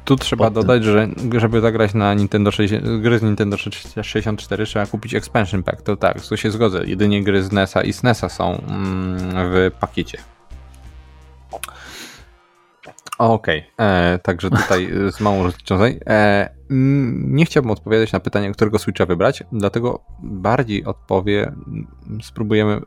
[0.05, 3.57] Tu trzeba dodać, że żeby zagrać na Nintendo 60, gry z Nintendo
[4.01, 5.81] 64 trzeba kupić expansion pack.
[5.81, 6.81] To tak, tu się zgodzę.
[6.85, 10.17] Jedynie gry z NES-a i SNES-a są mm, w pakiecie.
[13.17, 13.87] Okej, okay.
[13.87, 15.79] E, także tutaj z małą różnicą.
[16.05, 21.51] E, nie chciałbym odpowiadać na pytanie, którego Switcha wybrać, dlatego bardziej odpowie,
[22.23, 22.81] spróbujemy e,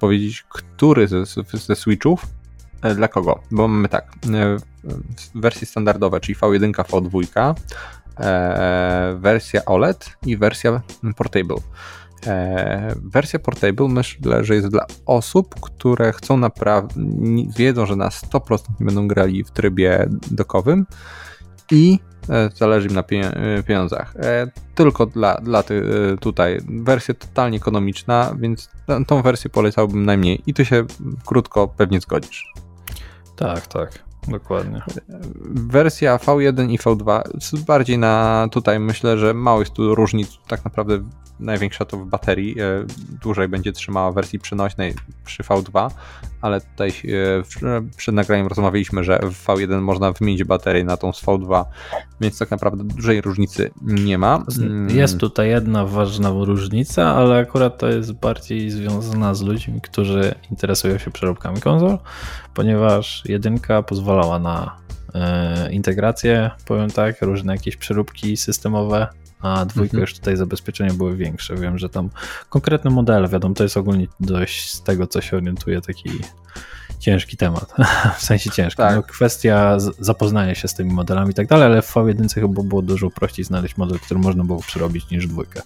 [0.00, 2.26] powiedzieć, który ze, ze Switchów
[2.82, 3.40] e, dla kogo.
[3.50, 4.56] Bo mamy tak, e,
[5.34, 7.54] wersje standardowe, czyli V1, V2,
[8.20, 10.80] e, wersja OLED i wersja
[11.16, 11.56] Portable.
[12.26, 16.94] E, wersja portable myślę, że jest dla osób, które chcą naprawdę,
[17.56, 20.86] wiedzą, że na 100% nie będą grali w trybie dokowym
[21.70, 24.14] i e, zależy im na e, pieniądzach.
[24.74, 25.82] Tylko dla, dla ty,
[26.20, 28.70] tutaj wersja totalnie ekonomiczna, więc
[29.06, 30.84] tą wersję polecałbym najmniej i tu się
[31.26, 32.52] krótko pewnie zgodzisz.
[33.36, 34.10] Tak, tak.
[34.28, 34.82] Dokładnie.
[35.50, 37.22] Wersja V1 i V2
[37.66, 40.38] bardziej na tutaj myślę, że mało jest tu różnic.
[40.46, 41.00] Tak naprawdę
[41.40, 42.60] największa to w baterii.
[42.60, 42.86] E,
[43.22, 45.90] dłużej będzie trzymała wersji przenośnej przy V2,
[46.40, 51.22] ale tutaj e, przed nagraniem rozmawialiśmy, że w V1 można wymienić baterię na tą z
[51.22, 51.64] V2,
[52.20, 54.44] więc tak naprawdę dużej różnicy nie ma.
[54.60, 54.90] Mm.
[54.90, 60.98] Jest tutaj jedna ważna różnica, ale akurat to jest bardziej związana z ludźmi, którzy interesują
[60.98, 61.98] się przeróbkami konsol,
[62.54, 64.76] ponieważ jedynka pozwalała na
[65.14, 69.08] e, integrację, powiem tak, różne jakieś przeróbki systemowe
[69.42, 70.00] a dwójka mhm.
[70.00, 71.56] już tutaj zabezpieczenia były większe.
[71.56, 72.10] Wiem, że tam
[72.48, 76.10] konkretne modele, wiadomo, to jest ogólnie dość z tego, co się orientuje, taki
[76.98, 77.74] ciężki temat.
[78.18, 78.76] w sensie ciężki.
[78.76, 78.96] Tak.
[78.96, 82.82] No, kwestia zapoznania się z tymi modelami i tak dalej, ale w V1 chyba było
[82.82, 85.62] dużo prościej znaleźć model, który można było przerobić niż dwójkę.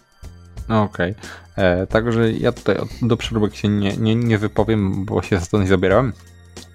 [0.68, 1.10] Okej.
[1.10, 1.14] Okay.
[1.56, 5.60] E, także ja tutaj do przeróbek się nie, nie, nie wypowiem, bo się za to
[5.60, 6.12] nie zabierałem.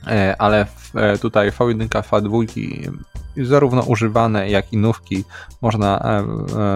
[0.07, 2.47] E, ale e, tutaj V1, V2
[3.37, 5.23] zarówno używane jak i nówki.
[5.61, 6.25] Można e,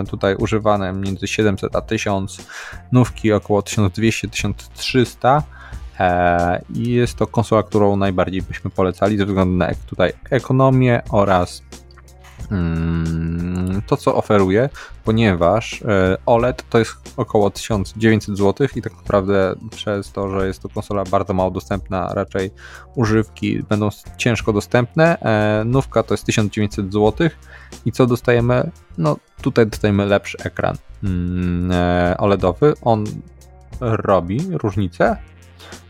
[0.10, 2.48] tutaj używane między 700 a 1000,
[2.92, 5.42] nówki około 1200-1300
[6.76, 11.64] i jest to konsola, którą najbardziej byśmy polecali ze względu na tutaj ekonomię oraz
[13.88, 14.70] to, co oferuje,
[15.04, 20.62] ponieważ e, OLED to jest około 1900 zł i tak naprawdę przez to, że jest
[20.62, 22.52] to konsola bardzo mało dostępna, raczej
[22.96, 25.20] używki będą ciężko dostępne.
[25.20, 27.30] E, nówka to jest 1900 zł
[27.86, 28.72] i co dostajemy?
[28.98, 32.74] No tutaj dostajemy lepszy ekran mm, e, OLEDowy.
[32.82, 33.06] On
[33.82, 35.18] robi różnicę,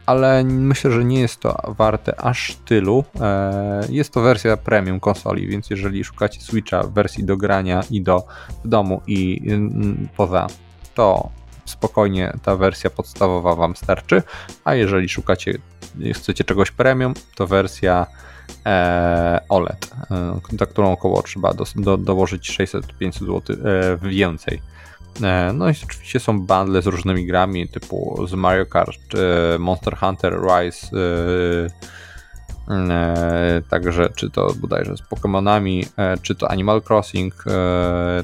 [0.05, 3.03] ale myślę, że nie jest to warte aż tylu.
[3.21, 8.01] E, jest to wersja premium konsoli, więc jeżeli szukacie Switcha w wersji do grania i
[8.01, 8.23] do
[8.63, 9.41] w domu i
[10.17, 10.47] poza,
[10.95, 11.29] to
[11.65, 14.23] spokojnie ta wersja podstawowa Wam starczy,
[14.63, 15.53] a jeżeli szukacie,
[16.13, 18.05] chcecie czegoś premium, to wersja
[18.65, 19.91] e, OLED,
[20.59, 23.41] za którą około trzeba do, do, dołożyć 600-500 zł
[24.01, 24.72] więcej.
[25.21, 28.99] E, no i oczywiście są bundle z różnymi grami, typu z Mario Kart,
[29.59, 30.87] Monster Hunter Rise,
[32.69, 35.85] e, e, także czy to bodajże z Pokémonami,
[36.21, 37.43] czy to Animal Crossing,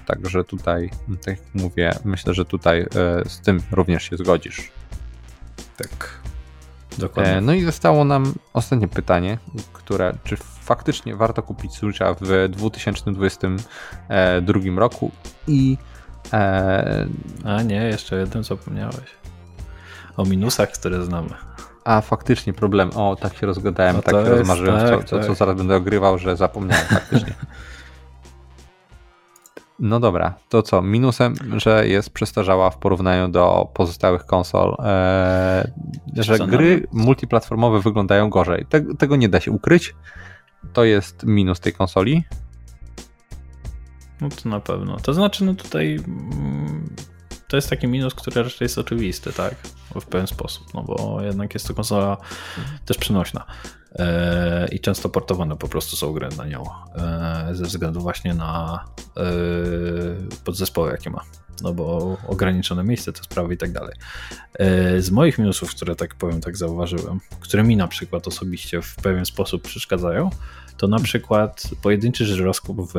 [0.05, 0.89] także tutaj,
[1.25, 2.85] tak jak mówię, myślę, że tutaj
[3.27, 4.71] z tym również się zgodzisz.
[5.77, 6.19] Tak.
[6.97, 7.41] Dokładnie.
[7.41, 9.37] No i zostało nam ostatnie pytanie,
[9.73, 15.11] które czy faktycznie warto kupić Switcha w 2022 roku
[15.47, 15.77] i
[16.33, 17.07] Eee...
[17.45, 19.19] A nie, jeszcze jednym zapomniałeś.
[20.17, 21.29] O minusach, które znamy.
[21.83, 22.89] A faktycznie problem.
[22.95, 25.27] O, tak się rozgadałem, no tak się rozmarzyłem, tak, co, co, tak.
[25.27, 27.33] co zaraz będę ogrywał, że zapomniałem faktycznie.
[29.79, 30.81] No dobra, to co?
[30.81, 35.63] Minusem, że jest przestarzała w porównaniu do pozostałych konsol, eee,
[36.15, 38.65] że gry multiplatformowe wyglądają gorzej.
[38.69, 39.95] Te, tego nie da się ukryć.
[40.73, 42.23] To jest minus tej konsoli.
[44.21, 44.97] No to na pewno.
[44.97, 46.95] To znaczy, no tutaj mm,
[47.47, 49.55] to jest taki minus, który raczej jest oczywisty, tak?
[50.01, 52.17] W pewien sposób, no bo jednak jest to konsola
[52.85, 53.45] też przenośna.
[53.95, 56.63] E, I często portowane po prostu są gry na nią,
[56.95, 58.85] e, ze względu właśnie na
[59.17, 59.23] e,
[60.43, 61.21] podzespoły, jakie ma.
[61.61, 63.95] No bo ograniczone miejsce, te sprawy i tak dalej.
[64.99, 69.25] Z moich minusów, które tak powiem, tak zauważyłem, które mi na przykład osobiście w pewien
[69.25, 70.29] sposób przeszkadzają,
[70.77, 72.95] to na przykład pojedynczy żyroskop w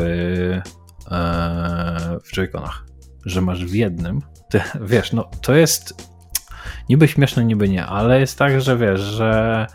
[2.25, 2.85] w Joy-Conach,
[3.27, 4.21] że masz w jednym,
[4.51, 6.11] ty, wiesz, no to jest
[6.89, 9.67] niby śmieszne, niby nie, ale jest tak, że wiesz, że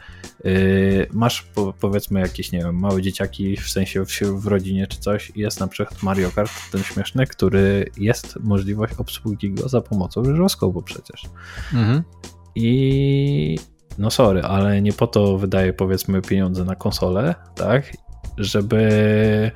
[0.43, 5.00] yy, masz po, powiedzmy jakieś, nie wiem, małe dzieciaki, w sensie w, w rodzinie czy
[5.00, 9.82] coś i jest na przykład Mario Kart, ten śmieszny, który jest możliwość obsługi go za
[9.82, 11.24] pomocą żyroskopu przecież.
[11.74, 12.04] Mhm.
[12.56, 13.58] I
[13.98, 17.91] no sorry, ale nie po to wydaje powiedzmy pieniądze na konsolę, tak,
[18.38, 19.52] żeby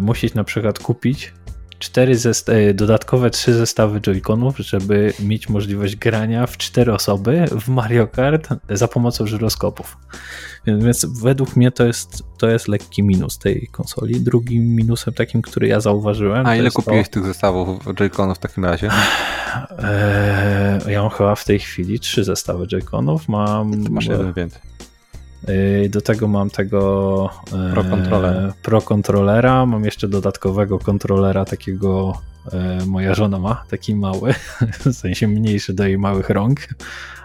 [0.00, 1.32] musieć na przykład kupić
[1.78, 2.16] cztery
[2.48, 8.48] y, dodatkowe trzy zestawy joyconów, żeby mieć możliwość grania w cztery osoby w Mario Kart
[8.70, 9.96] za pomocą żyroskopów.
[10.66, 14.20] Więc według mnie to jest, to jest lekki minus tej konsoli.
[14.20, 16.46] Drugim minusem takim, który ja zauważyłem.
[16.46, 17.12] A ile kupiłeś to...
[17.12, 18.90] tych zestawów joyconów w takim razie?
[19.78, 23.28] Eee, ja mam chyba w tej chwili trzy zestawy joyconów.
[23.28, 23.84] Mam.
[23.84, 24.60] Ty masz jeden więcej.
[25.48, 27.30] Eee, do tego mam tego
[27.72, 28.52] Pro, controller.
[28.62, 29.66] Pro kontrolera.
[29.66, 32.20] Mam jeszcze dodatkowego kontrolera, takiego
[32.52, 34.34] e, moja żona ma, taki mały,
[34.84, 36.60] w sensie mniejszy do jej małych rąk,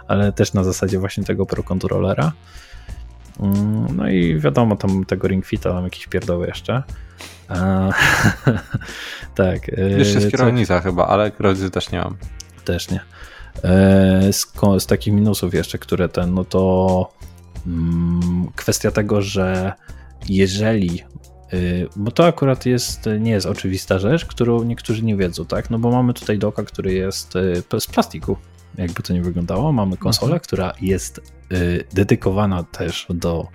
[0.08, 2.32] ale też na zasadzie właśnie tego pro kontrolera.
[3.39, 6.84] Mm, no i wiadomo, tam tego Ring Fita, tam jakieś pierdoły jeszcze.
[7.47, 7.89] A,
[9.36, 9.67] tak.
[9.97, 12.17] Jeszcze z kierownica chyba, ale kierownicy też nie mam.
[12.65, 12.99] Też nie.
[13.63, 17.13] E, z, z, takich minusów jeszcze, które ten, no to
[18.56, 19.73] kwestia tego, że
[20.30, 21.04] jeżeli
[21.54, 25.69] y, bo to akurat jest, nie jest oczywista rzecz, którą niektórzy nie wiedzą, tak?
[25.69, 28.38] No bo mamy tutaj doka, który jest y, z plastiku,
[28.78, 29.71] jakby to nie wyglądało.
[29.71, 30.39] Mamy konsolę, mhm.
[30.39, 31.21] która jest
[31.52, 33.47] y, dedykowana też do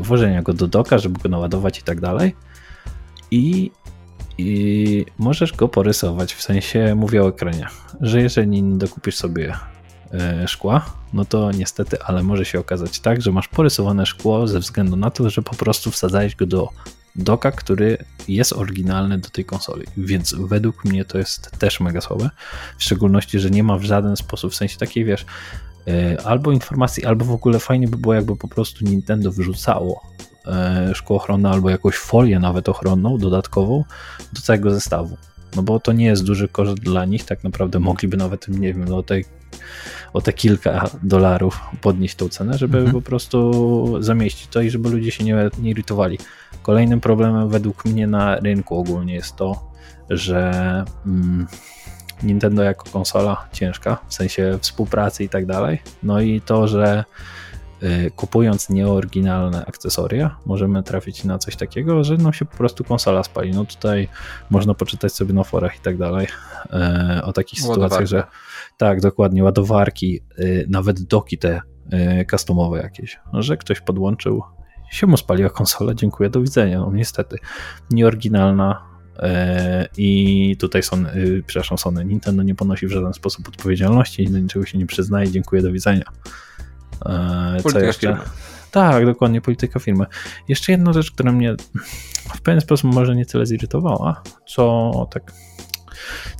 [0.00, 2.34] włożenia go do doka, żeby go naładować i tak dalej.
[3.30, 3.70] I
[4.38, 7.66] i możesz go porysować, w sensie mówię o ekranie,
[8.00, 9.54] że jeżeli nie dokupisz sobie
[10.46, 14.96] szkła, no to niestety, ale może się okazać tak, że masz porysowane szkło ze względu
[14.96, 16.68] na to, że po prostu wsadzałeś go do
[17.16, 17.98] doka, który
[18.28, 22.30] jest oryginalny do tej konsoli, więc według mnie to jest też mega słabe,
[22.78, 25.26] w szczególności, że nie ma w żaden sposób, w sensie takiej, wiesz,
[25.88, 30.14] e, albo informacji, albo w ogóle fajnie by było, jakby po prostu Nintendo wyrzucało
[30.46, 33.84] E, szkło ochronne albo jakąś folię nawet ochronną dodatkową
[34.32, 35.16] do całego zestawu.
[35.56, 38.84] No bo to nie jest duży koszt dla nich, tak naprawdę mogliby nawet, nie wiem,
[38.84, 39.20] no te,
[40.12, 42.94] o te kilka dolarów podnieść tą cenę, żeby mhm.
[42.94, 46.18] po prostu zamieścić to i żeby ludzie się nie, nie irytowali.
[46.62, 49.70] Kolejnym problemem według mnie na rynku ogólnie jest to,
[50.10, 50.52] że
[51.06, 51.46] mm,
[52.22, 55.82] Nintendo jako konsola ciężka, w sensie współpracy i tak dalej.
[56.02, 57.04] No i to, że
[57.84, 63.22] Y, kupując nieoryginalne akcesoria, możemy trafić na coś takiego, że nam się po prostu konsola
[63.22, 63.50] spali.
[63.50, 64.08] No tutaj
[64.50, 68.24] można poczytać sobie na forach i tak dalej y, o takich sytuacjach, że
[68.78, 71.60] tak, dokładnie, ładowarki, y, nawet doki te
[72.30, 74.42] customowe jakieś, że ktoś podłączył,
[74.90, 76.78] się mu spaliła konsola, dziękuję, do widzenia.
[76.78, 77.36] No niestety,
[77.90, 78.94] nieoryginalna,
[79.96, 81.10] i tutaj Sony,
[81.46, 85.62] przepraszam, Sony, Nintendo nie ponosi w żaden sposób odpowiedzialności, do niczego się nie przyznaje, dziękuję,
[85.62, 86.04] do widzenia.
[87.06, 88.08] E, co jeszcze?
[88.08, 88.22] Firmy.
[88.70, 90.06] Tak, dokładnie, polityka firmy.
[90.48, 91.54] Jeszcze jedna rzecz, która mnie
[92.34, 95.32] w pewien sposób może nie tyle zirytowała, co tak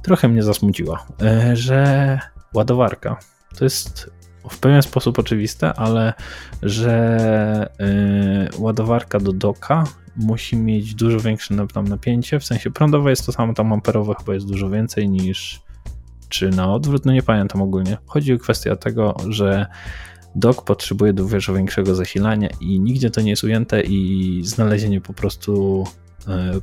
[0.03, 2.19] trochę mnie zasmuciła, e, że
[2.55, 3.17] ładowarka
[3.59, 4.11] to jest
[4.51, 6.13] w pewien sposób oczywiste, ale
[6.63, 6.95] że
[7.81, 9.85] e, ładowarka do doka
[10.17, 14.35] musi mieć dużo większe tam napięcie, w sensie prądowe jest to samo, tam amperowe chyba
[14.35, 15.61] jest dużo więcej niż
[16.29, 17.99] czy na odwrót, no nie pamiętam ogólnie.
[18.07, 19.67] Chodzi o kwestię tego, że
[20.35, 25.85] Dock potrzebuje dużo większego zasilania i nigdzie to nie jest ujęte i znalezienie po prostu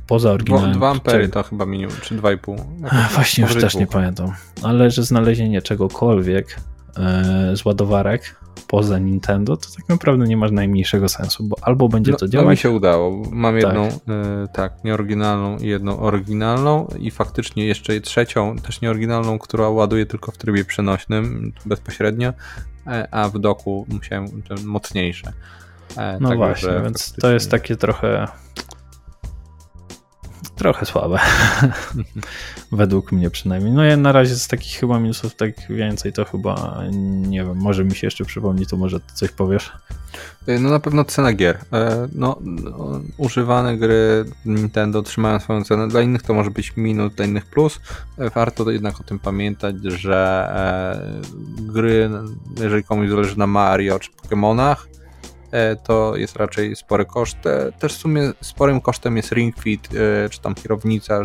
[0.06, 0.72] poza oryginałem.
[0.72, 2.56] 2 ampery to chyba minimum, czy 2,5.
[3.14, 4.32] Właśnie już też nie pamiętam.
[4.62, 6.56] Ale że znalezienie czegokolwiek
[6.96, 12.12] e, z ładowarek poza Nintendo, to tak naprawdę nie ma najmniejszego sensu, bo albo będzie
[12.12, 12.44] no, to działać.
[12.44, 13.22] No mi się udało.
[13.30, 13.64] Mam tak.
[13.64, 13.92] jedną, y,
[14.52, 20.38] tak, nieoryginalną i jedną oryginalną i faktycznie jeszcze trzecią, też nieoryginalną, która ładuje tylko w
[20.38, 22.32] trybie przenośnym bezpośrednio,
[22.86, 25.32] e, a w doku musiałem mocniejsze.
[25.96, 28.28] E, no tak, właśnie, więc to jest takie trochę
[30.62, 31.18] trochę słabe.
[32.72, 33.72] Według mnie przynajmniej.
[33.72, 36.82] No ja na razie z takich chyba minusów tak więcej to chyba
[37.28, 39.72] nie wiem, może mi się jeszcze przypomni, to może coś powiesz.
[40.48, 41.58] Y, no na pewno cena gier.
[41.72, 45.88] E, no, no, używane gry Nintendo trzymają swoją cenę.
[45.88, 47.80] Dla innych to może być minus, dla innych plus.
[48.34, 52.10] Warto jednak o tym pamiętać, że e, gry,
[52.60, 54.76] jeżeli komuś zależy na Mario czy Pokémonach,
[55.84, 57.46] to jest raczej spory koszt.
[57.46, 61.22] E, też w sumie sporym kosztem jest Ring Fit, e, czy tam kierownica.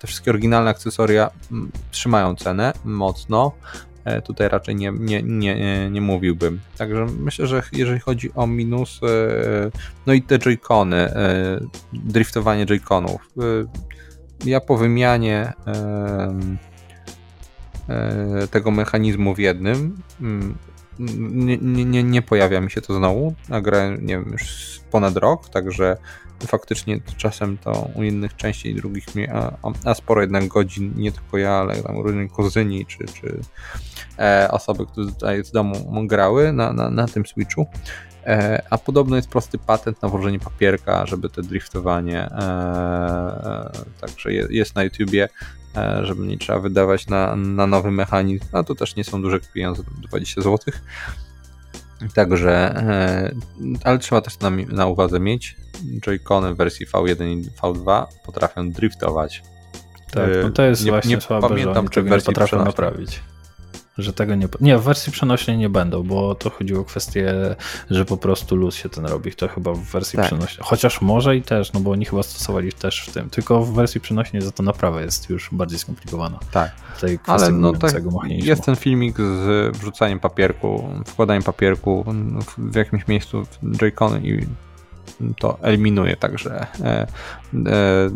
[0.00, 1.30] Te wszystkie oryginalne akcesoria
[1.90, 3.52] trzymają cenę mocno.
[4.24, 6.60] Tutaj raczej nie, nie, nie, nie mówiłbym.
[6.78, 9.00] Także myślę, że jeżeli chodzi o minus,
[10.06, 11.12] no i te joycony,
[11.92, 13.20] driftowanie joyconów.
[14.44, 15.52] Ja po wymianie
[18.50, 19.96] tego mechanizmu w jednym.
[20.98, 23.34] Nie, nie, nie pojawia mi się to znowu.
[23.50, 25.96] A grałem, nie wiem, już ponad rok, także
[26.46, 29.52] faktycznie czasem to u innych części i drugich, a,
[29.84, 33.40] a sporo jednak godzin, nie tylko ja, ale tam różni kuzyni czy, czy
[34.18, 37.66] e, osoby, które tutaj z domu grały na, na, na tym Switchu.
[38.26, 43.70] E, a podobno jest prosty patent na włożenie papierka, żeby to driftowanie, e, e,
[44.00, 45.28] także jest, jest na YouTubie,
[46.02, 49.82] żeby nie trzeba wydawać na, na nowy mechanizm, a to też nie są duże pieniądze,
[50.08, 50.58] 20 zł.
[52.14, 53.34] Także, e,
[53.84, 55.56] ale trzeba też na, na uwadze mieć,
[56.00, 59.42] Joy-Cony w wersji V1 i V2 potrafią driftować.
[60.10, 63.20] Tak, no to jest nie, właśnie nie słabe, pamiętam, czy w wersji potrafią naprawić
[63.98, 64.48] że tego nie.
[64.60, 67.34] Nie, w wersji przenośnej nie będą, bo to chodziło o kwestię,
[67.90, 69.32] że po prostu luz się ten robi.
[69.32, 70.26] To chyba w wersji tak.
[70.26, 70.66] przenośnej.
[70.68, 73.30] Chociaż może i też, no bo oni chyba stosowali też w tym.
[73.30, 76.38] Tylko w wersji przenośnej za to naprawa jest już bardziej skomplikowana.
[76.50, 76.70] Tak.
[77.00, 77.94] Tej Ale no tak,
[78.28, 82.04] jest ten filmik z wrzucaniem papierku, wkładaniem papierku
[82.58, 84.46] w jakimś miejscu w Joy-Con i
[85.38, 87.06] to eliminuje, także e,
[87.66, 88.10] e,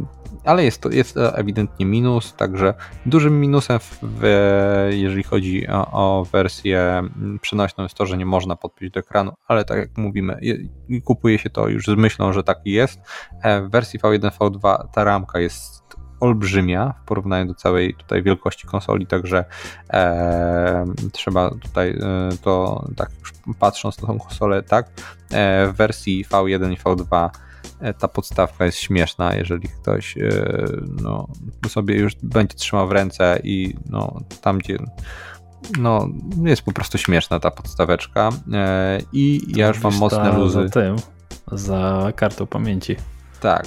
[0.44, 2.74] ale jest to jest ewidentnie minus, także
[3.06, 7.02] dużym minusem, w, jeżeli chodzi o, o, wersję
[7.40, 10.58] przenośną jest to, że nie można podpiąć do ekranu, ale tak jak mówimy, je,
[11.04, 13.00] kupuje się to już z myślą, że taki jest.
[13.42, 15.79] E, w wersji V1, V2 ta ramka jest
[16.20, 19.44] olbrzymia w porównaniu do całej tutaj wielkości konsoli, także
[19.92, 24.86] e, trzeba tutaj e, to tak już patrząc na tą konsolę, tak,
[25.30, 27.30] e, w wersji V1 i V2
[27.80, 30.30] e, ta podstawka jest śmieszna, jeżeli ktoś e,
[31.02, 31.28] no,
[31.68, 34.78] sobie już będzie trzymał w ręce i no, tam gdzie
[35.78, 36.08] no,
[36.44, 40.62] jest po prostu śmieszna ta podstaweczka e, i ja już mam mocne luzy.
[40.62, 40.96] Za tym,
[41.52, 42.96] za kartą pamięci.
[43.40, 43.66] Tak,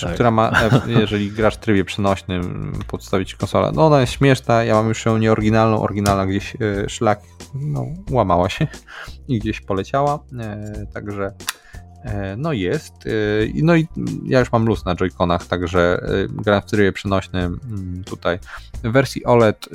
[0.00, 0.50] tak, która ma,
[0.86, 3.72] e, jeżeli grasz w trybie przenośnym, podstawić konsolę.
[3.74, 7.20] No ona jest śmieszna, ja mam już ją nieoryginalną, oryginalna gdzieś e, szlak
[7.54, 8.66] no, łamała się
[9.28, 11.32] i gdzieś poleciała, e, także
[12.36, 12.94] no jest.
[13.62, 13.88] No i
[14.24, 18.38] ja już mam luz na Joy-Conach, także gram w trybie przenośnym mm, tutaj.
[18.82, 19.68] Wersji OLED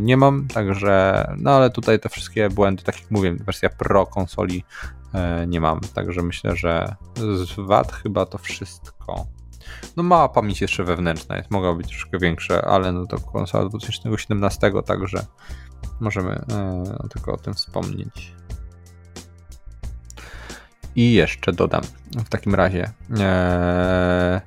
[0.00, 4.64] nie mam, także no ale tutaj te wszystkie błędy, tak jak mówię, wersja Pro konsoli
[4.64, 5.01] E,
[5.46, 5.80] nie mam.
[5.94, 9.26] Także myślę, że z VAT chyba to wszystko.
[9.96, 14.72] No mała pamięć jeszcze wewnętrzna jest, mogła być troszkę większa, ale no to konsola 2017,
[14.86, 15.26] także
[16.00, 18.34] możemy e, tylko o tym wspomnieć.
[20.96, 21.82] I jeszcze dodam
[22.24, 24.40] w takim razie, e,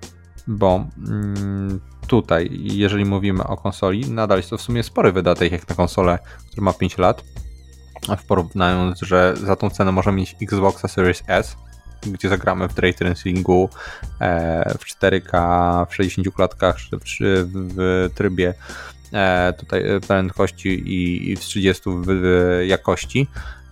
[0.48, 5.70] bo mm, tutaj, jeżeli mówimy o konsoli, nadal jest to w sumie spory wydatek jak
[5.70, 6.20] na konsolę,
[6.52, 7.24] która ma 5 lat
[8.18, 11.56] w porównaniu, że za tą cenę możemy mieć Xboxa Series S,
[12.02, 13.70] gdzie zagramy w ray tracingu
[14.22, 18.54] e, w 4K, w 60 klatkach, w, trybie
[19.14, 23.28] e, tutaj prędkości i, i w 30 w jakości.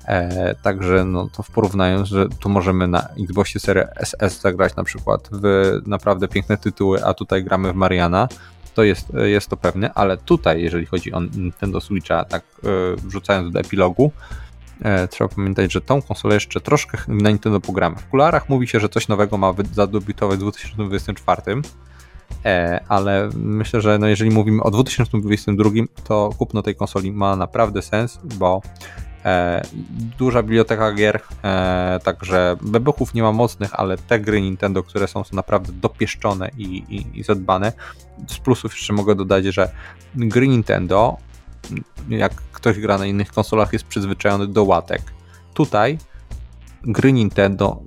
[0.06, 4.84] E, także no, to w porównaniu, że tu możemy na Xboxie Series SS zagrać na
[4.84, 8.28] przykład w naprawdę piękne tytuły, a tutaj gramy w Mariana,
[8.74, 13.54] to jest, jest to pewne, ale tutaj, jeżeli chodzi o Nintendo Switcha, tak e, wrzucając
[13.54, 14.12] do epilogu,
[14.82, 17.96] e, trzeba pamiętać, że tą konsolę jeszcze troszkę na Nintendo pogramy.
[17.96, 21.42] W kularach mówi się, że coś nowego ma zadebiutować w 2024,
[22.46, 25.70] e, ale myślę, że no jeżeli mówimy o 2022,
[26.04, 29.13] to kupno tej konsoli ma naprawdę sens, bo E,
[30.18, 35.24] duża biblioteka gier, e, także bebuchów nie ma mocnych, ale te gry Nintendo, które są,
[35.24, 37.74] są naprawdę dopieszczone i, i, i zadbane.
[38.28, 39.70] Z plusów jeszcze mogę dodać, że
[40.16, 41.18] gry Nintendo,
[42.10, 45.02] jak ktoś gra na innych konsolach, jest przyzwyczajony do łatek.
[45.54, 45.98] Tutaj
[46.84, 47.82] gry Nintendo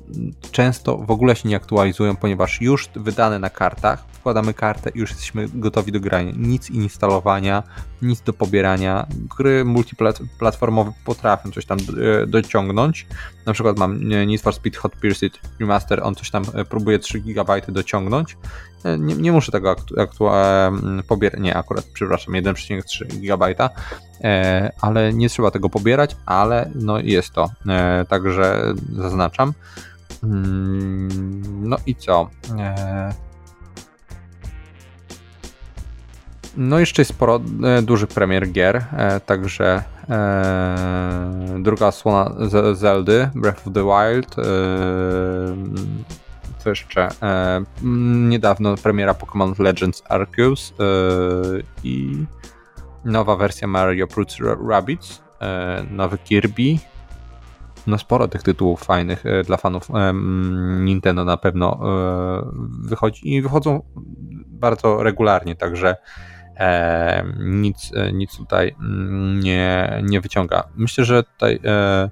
[0.51, 5.11] często w ogóle się nie aktualizują, ponieważ już wydane na kartach, wkładamy kartę i już
[5.11, 6.33] jesteśmy gotowi do grania.
[6.37, 7.63] Nic instalowania,
[8.03, 9.07] nic do pobierania.
[9.39, 13.07] Gry multiplatformowe potrafią coś tam e, dociągnąć.
[13.47, 17.21] Na przykład mam Need for Speed Hot Pursuit Remaster, on coś tam e, próbuje 3
[17.21, 18.37] GB dociągnąć.
[18.87, 23.55] E, nie, nie muszę tego aktu aktu- pobierać, nie, akurat, przepraszam, 1,3 GB,
[24.81, 27.51] ale nie trzeba tego pobierać, ale no jest to,
[28.09, 29.53] także zaznaczam.
[30.25, 32.31] Mm, no i co?
[36.57, 42.35] No jeszcze jest sporo e, dużych premier gier, e, także e, druga słona
[42.75, 44.43] Zeldy, Breath of the Wild, e,
[46.67, 47.65] co jeszcze, e,
[48.29, 50.85] niedawno premiera Pokémon Legends Arceus e,
[51.85, 52.25] i
[53.05, 54.37] nowa wersja Mario Plus
[54.69, 55.23] Rabbids,
[55.91, 56.79] nowy Kirby,
[57.87, 59.89] no sporo tych tytułów fajnych dla fanów
[60.81, 61.81] Nintendo na pewno
[62.81, 63.83] wychodzi i wychodzą
[64.47, 65.97] bardzo regularnie, także
[66.57, 70.65] e, nic, nic tutaj mm, nie, nie wyciąga.
[70.77, 72.11] Myślę, że tutaj e,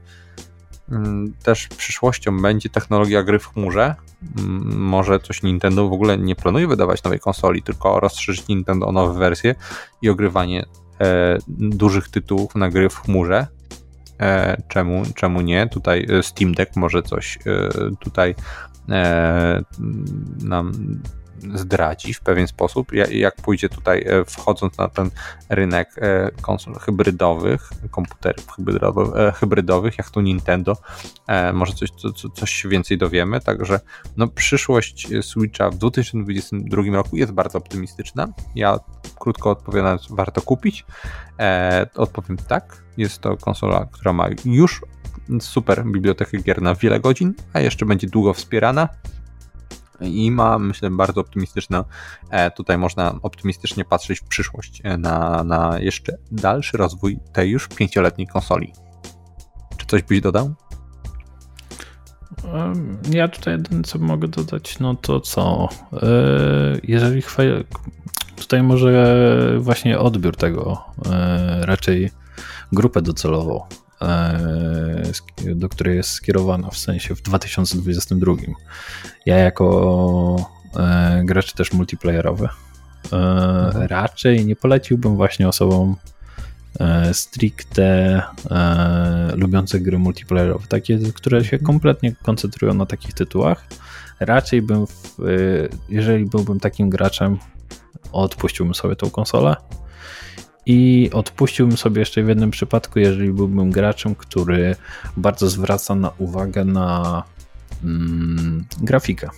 [0.91, 3.95] mm, też przyszłością będzie technologia gry w chmurze.
[4.77, 9.19] Może coś Nintendo w ogóle nie planuje wydawać nowej konsoli, tylko rozszerzyć Nintendo o nowe
[9.19, 9.55] wersje
[10.03, 10.65] i ogrywanie
[11.01, 13.47] e, dużych tytułów na gry w chmurze.
[14.21, 15.67] E, czemu, czemu nie?
[15.67, 17.69] Tutaj e, Steam Deck może coś e,
[18.01, 18.35] tutaj
[18.89, 19.63] e,
[20.45, 20.73] nam
[21.55, 25.11] zdradzi w pewien sposób, jak pójdzie tutaj e, wchodząc na ten
[25.49, 28.47] rynek e, konsol hybrydowych, komputerów
[29.35, 30.77] hybrydowych, e, jak to Nintendo,
[31.55, 33.81] może coś, co, coś się więcej dowiemy, także
[34.17, 38.29] no, przyszłość Switcha w 2022 roku jest bardzo optymistyczna.
[38.55, 38.79] Ja
[39.19, 40.85] krótko odpowiadając, warto kupić.
[41.95, 44.83] odpowiem tak, jest to konsola, która ma już
[45.41, 48.89] super bibliotekę gier na wiele godzin, a jeszcze będzie długo wspierana
[50.01, 51.85] i ma, myślę, bardzo optymistyczne,
[52.57, 58.27] tutaj można optymistycznie patrzeć w przyszłość e, na, na jeszcze dalszy rozwój tej już pięcioletniej
[58.27, 58.73] konsoli.
[59.77, 60.55] Czy coś byś dodał?
[63.11, 65.69] Ja tutaj jedyne co mogę dodać, no to co?
[65.93, 66.07] E,
[66.83, 67.65] jeżeli chwal...
[68.37, 72.11] tutaj może właśnie odbiór tego, e, raczej
[72.73, 73.84] grupę docelową E,
[75.55, 78.33] do której jest skierowana, w sensie w 2022.
[79.27, 83.87] Ja jako e, gracz też multiplayerowy e, mhm.
[83.87, 85.97] raczej nie poleciłbym właśnie osobom
[87.13, 88.23] stricte
[89.35, 91.67] lubiące gry multiplayerowe, takie, które się mhm.
[91.67, 93.67] kompletnie koncentrują na takich tytułach.
[94.21, 95.19] Raczej bym, w,
[95.89, 97.39] jeżeli byłbym takim graczem,
[98.13, 99.57] odpuściłbym sobie tą konsolę
[100.67, 104.77] i odpuściłbym sobie jeszcze w jednym przypadku, jeżeli byłbym graczem, który
[105.17, 107.23] bardzo zwraca na uwagę na
[107.85, 109.31] mm, grafikę.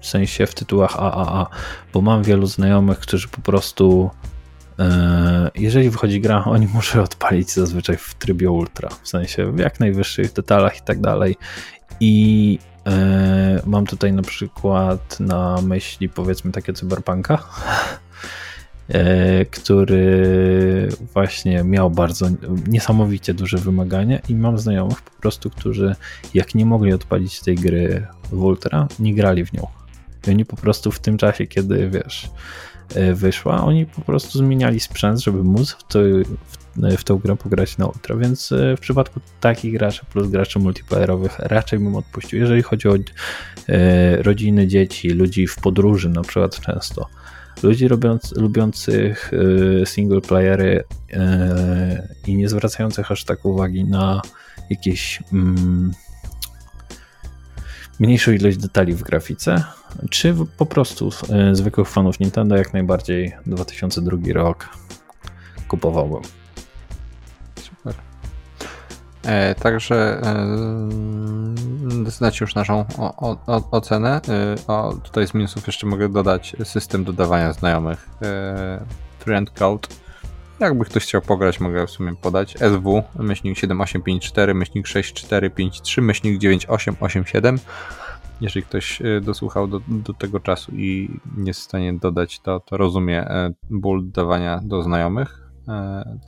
[0.00, 1.46] W sensie w tytułach AAA,
[1.92, 4.10] bo mam wielu znajomych, którzy po prostu
[4.78, 9.80] e, jeżeli wychodzi gra, oni muszą odpalić zazwyczaj w trybie ultra, w sensie w jak
[9.80, 11.36] najwyższych detalach i tak dalej.
[12.00, 17.38] I e, mam tutaj na przykład na myśli powiedzmy takie cyberpunka,
[19.50, 22.26] który właśnie miał bardzo
[22.68, 25.94] niesamowicie duże wymagania i mam znajomych po prostu, którzy
[26.34, 29.66] jak nie mogli odpalić tej gry w Ultra, nie grali w nią.
[30.26, 32.30] I oni po prostu w tym czasie, kiedy wiesz,
[32.94, 35.98] e, wyszła, oni po prostu zmieniali sprzęt, żeby móc w, to,
[36.76, 40.58] w, w tą grę pograć na Ultra, więc e, w przypadku takich graczy plus graczy
[40.58, 42.38] multiplayerowych raczej bym odpuścił.
[42.38, 42.94] Jeżeli chodzi o
[43.68, 47.06] e, rodziny, dzieci, ludzi w podróży na przykład często,
[47.62, 47.88] ludzi
[48.36, 51.16] lubiących y, single playery y,
[52.26, 54.22] i nie zwracających aż tak uwagi na
[54.70, 55.92] jakieś mm,
[57.98, 59.64] mniejszą ilość detali w grafice,
[60.10, 64.68] czy po prostu y, zwykłych fanów Nintendo jak najbardziej 2002 rok
[65.68, 66.39] kupowałbym.
[69.24, 74.20] E, także e, znacie już naszą o, o, ocenę.
[74.28, 78.08] E, o, tutaj z minusów jeszcze mogę dodać system dodawania znajomych.
[79.18, 79.88] Friend code.
[80.60, 82.54] Jakby ktoś chciał pograć, mogę w sumie podać.
[82.58, 87.58] SW, myślnik 7854, myślnik 6453, myślnik 9887.
[88.40, 92.76] Jeżeli ktoś dosłuchał do, do tego czasu i nie jest w stanie dodać, to, to
[92.76, 93.26] rozumie
[93.70, 95.50] ból dodawania do znajomych.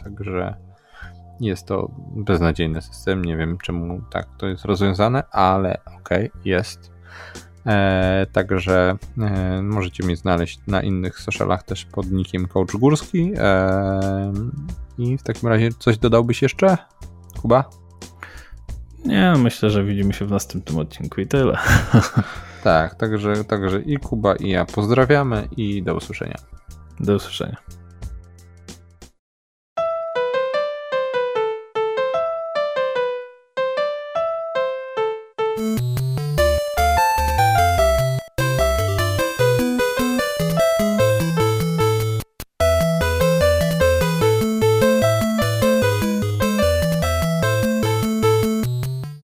[0.05, 0.57] Także
[1.49, 3.25] jest to beznadziejny system.
[3.25, 6.93] Nie wiem, czemu tak to jest rozwiązane, ale okej, okay, jest.
[7.67, 13.33] E, także e, możecie mnie znaleźć na innych socialach też pod nickiem Coach Górski.
[13.37, 14.33] E,
[14.99, 16.77] I w takim razie coś dodałbyś jeszcze,
[17.43, 17.71] Kuba?
[19.05, 21.59] Nie, myślę, że widzimy się w następnym odcinku i tyle.
[22.63, 26.37] Tak, także, także i Kuba i ja pozdrawiamy i do usłyszenia.
[27.01, 27.57] Do usłyszenia.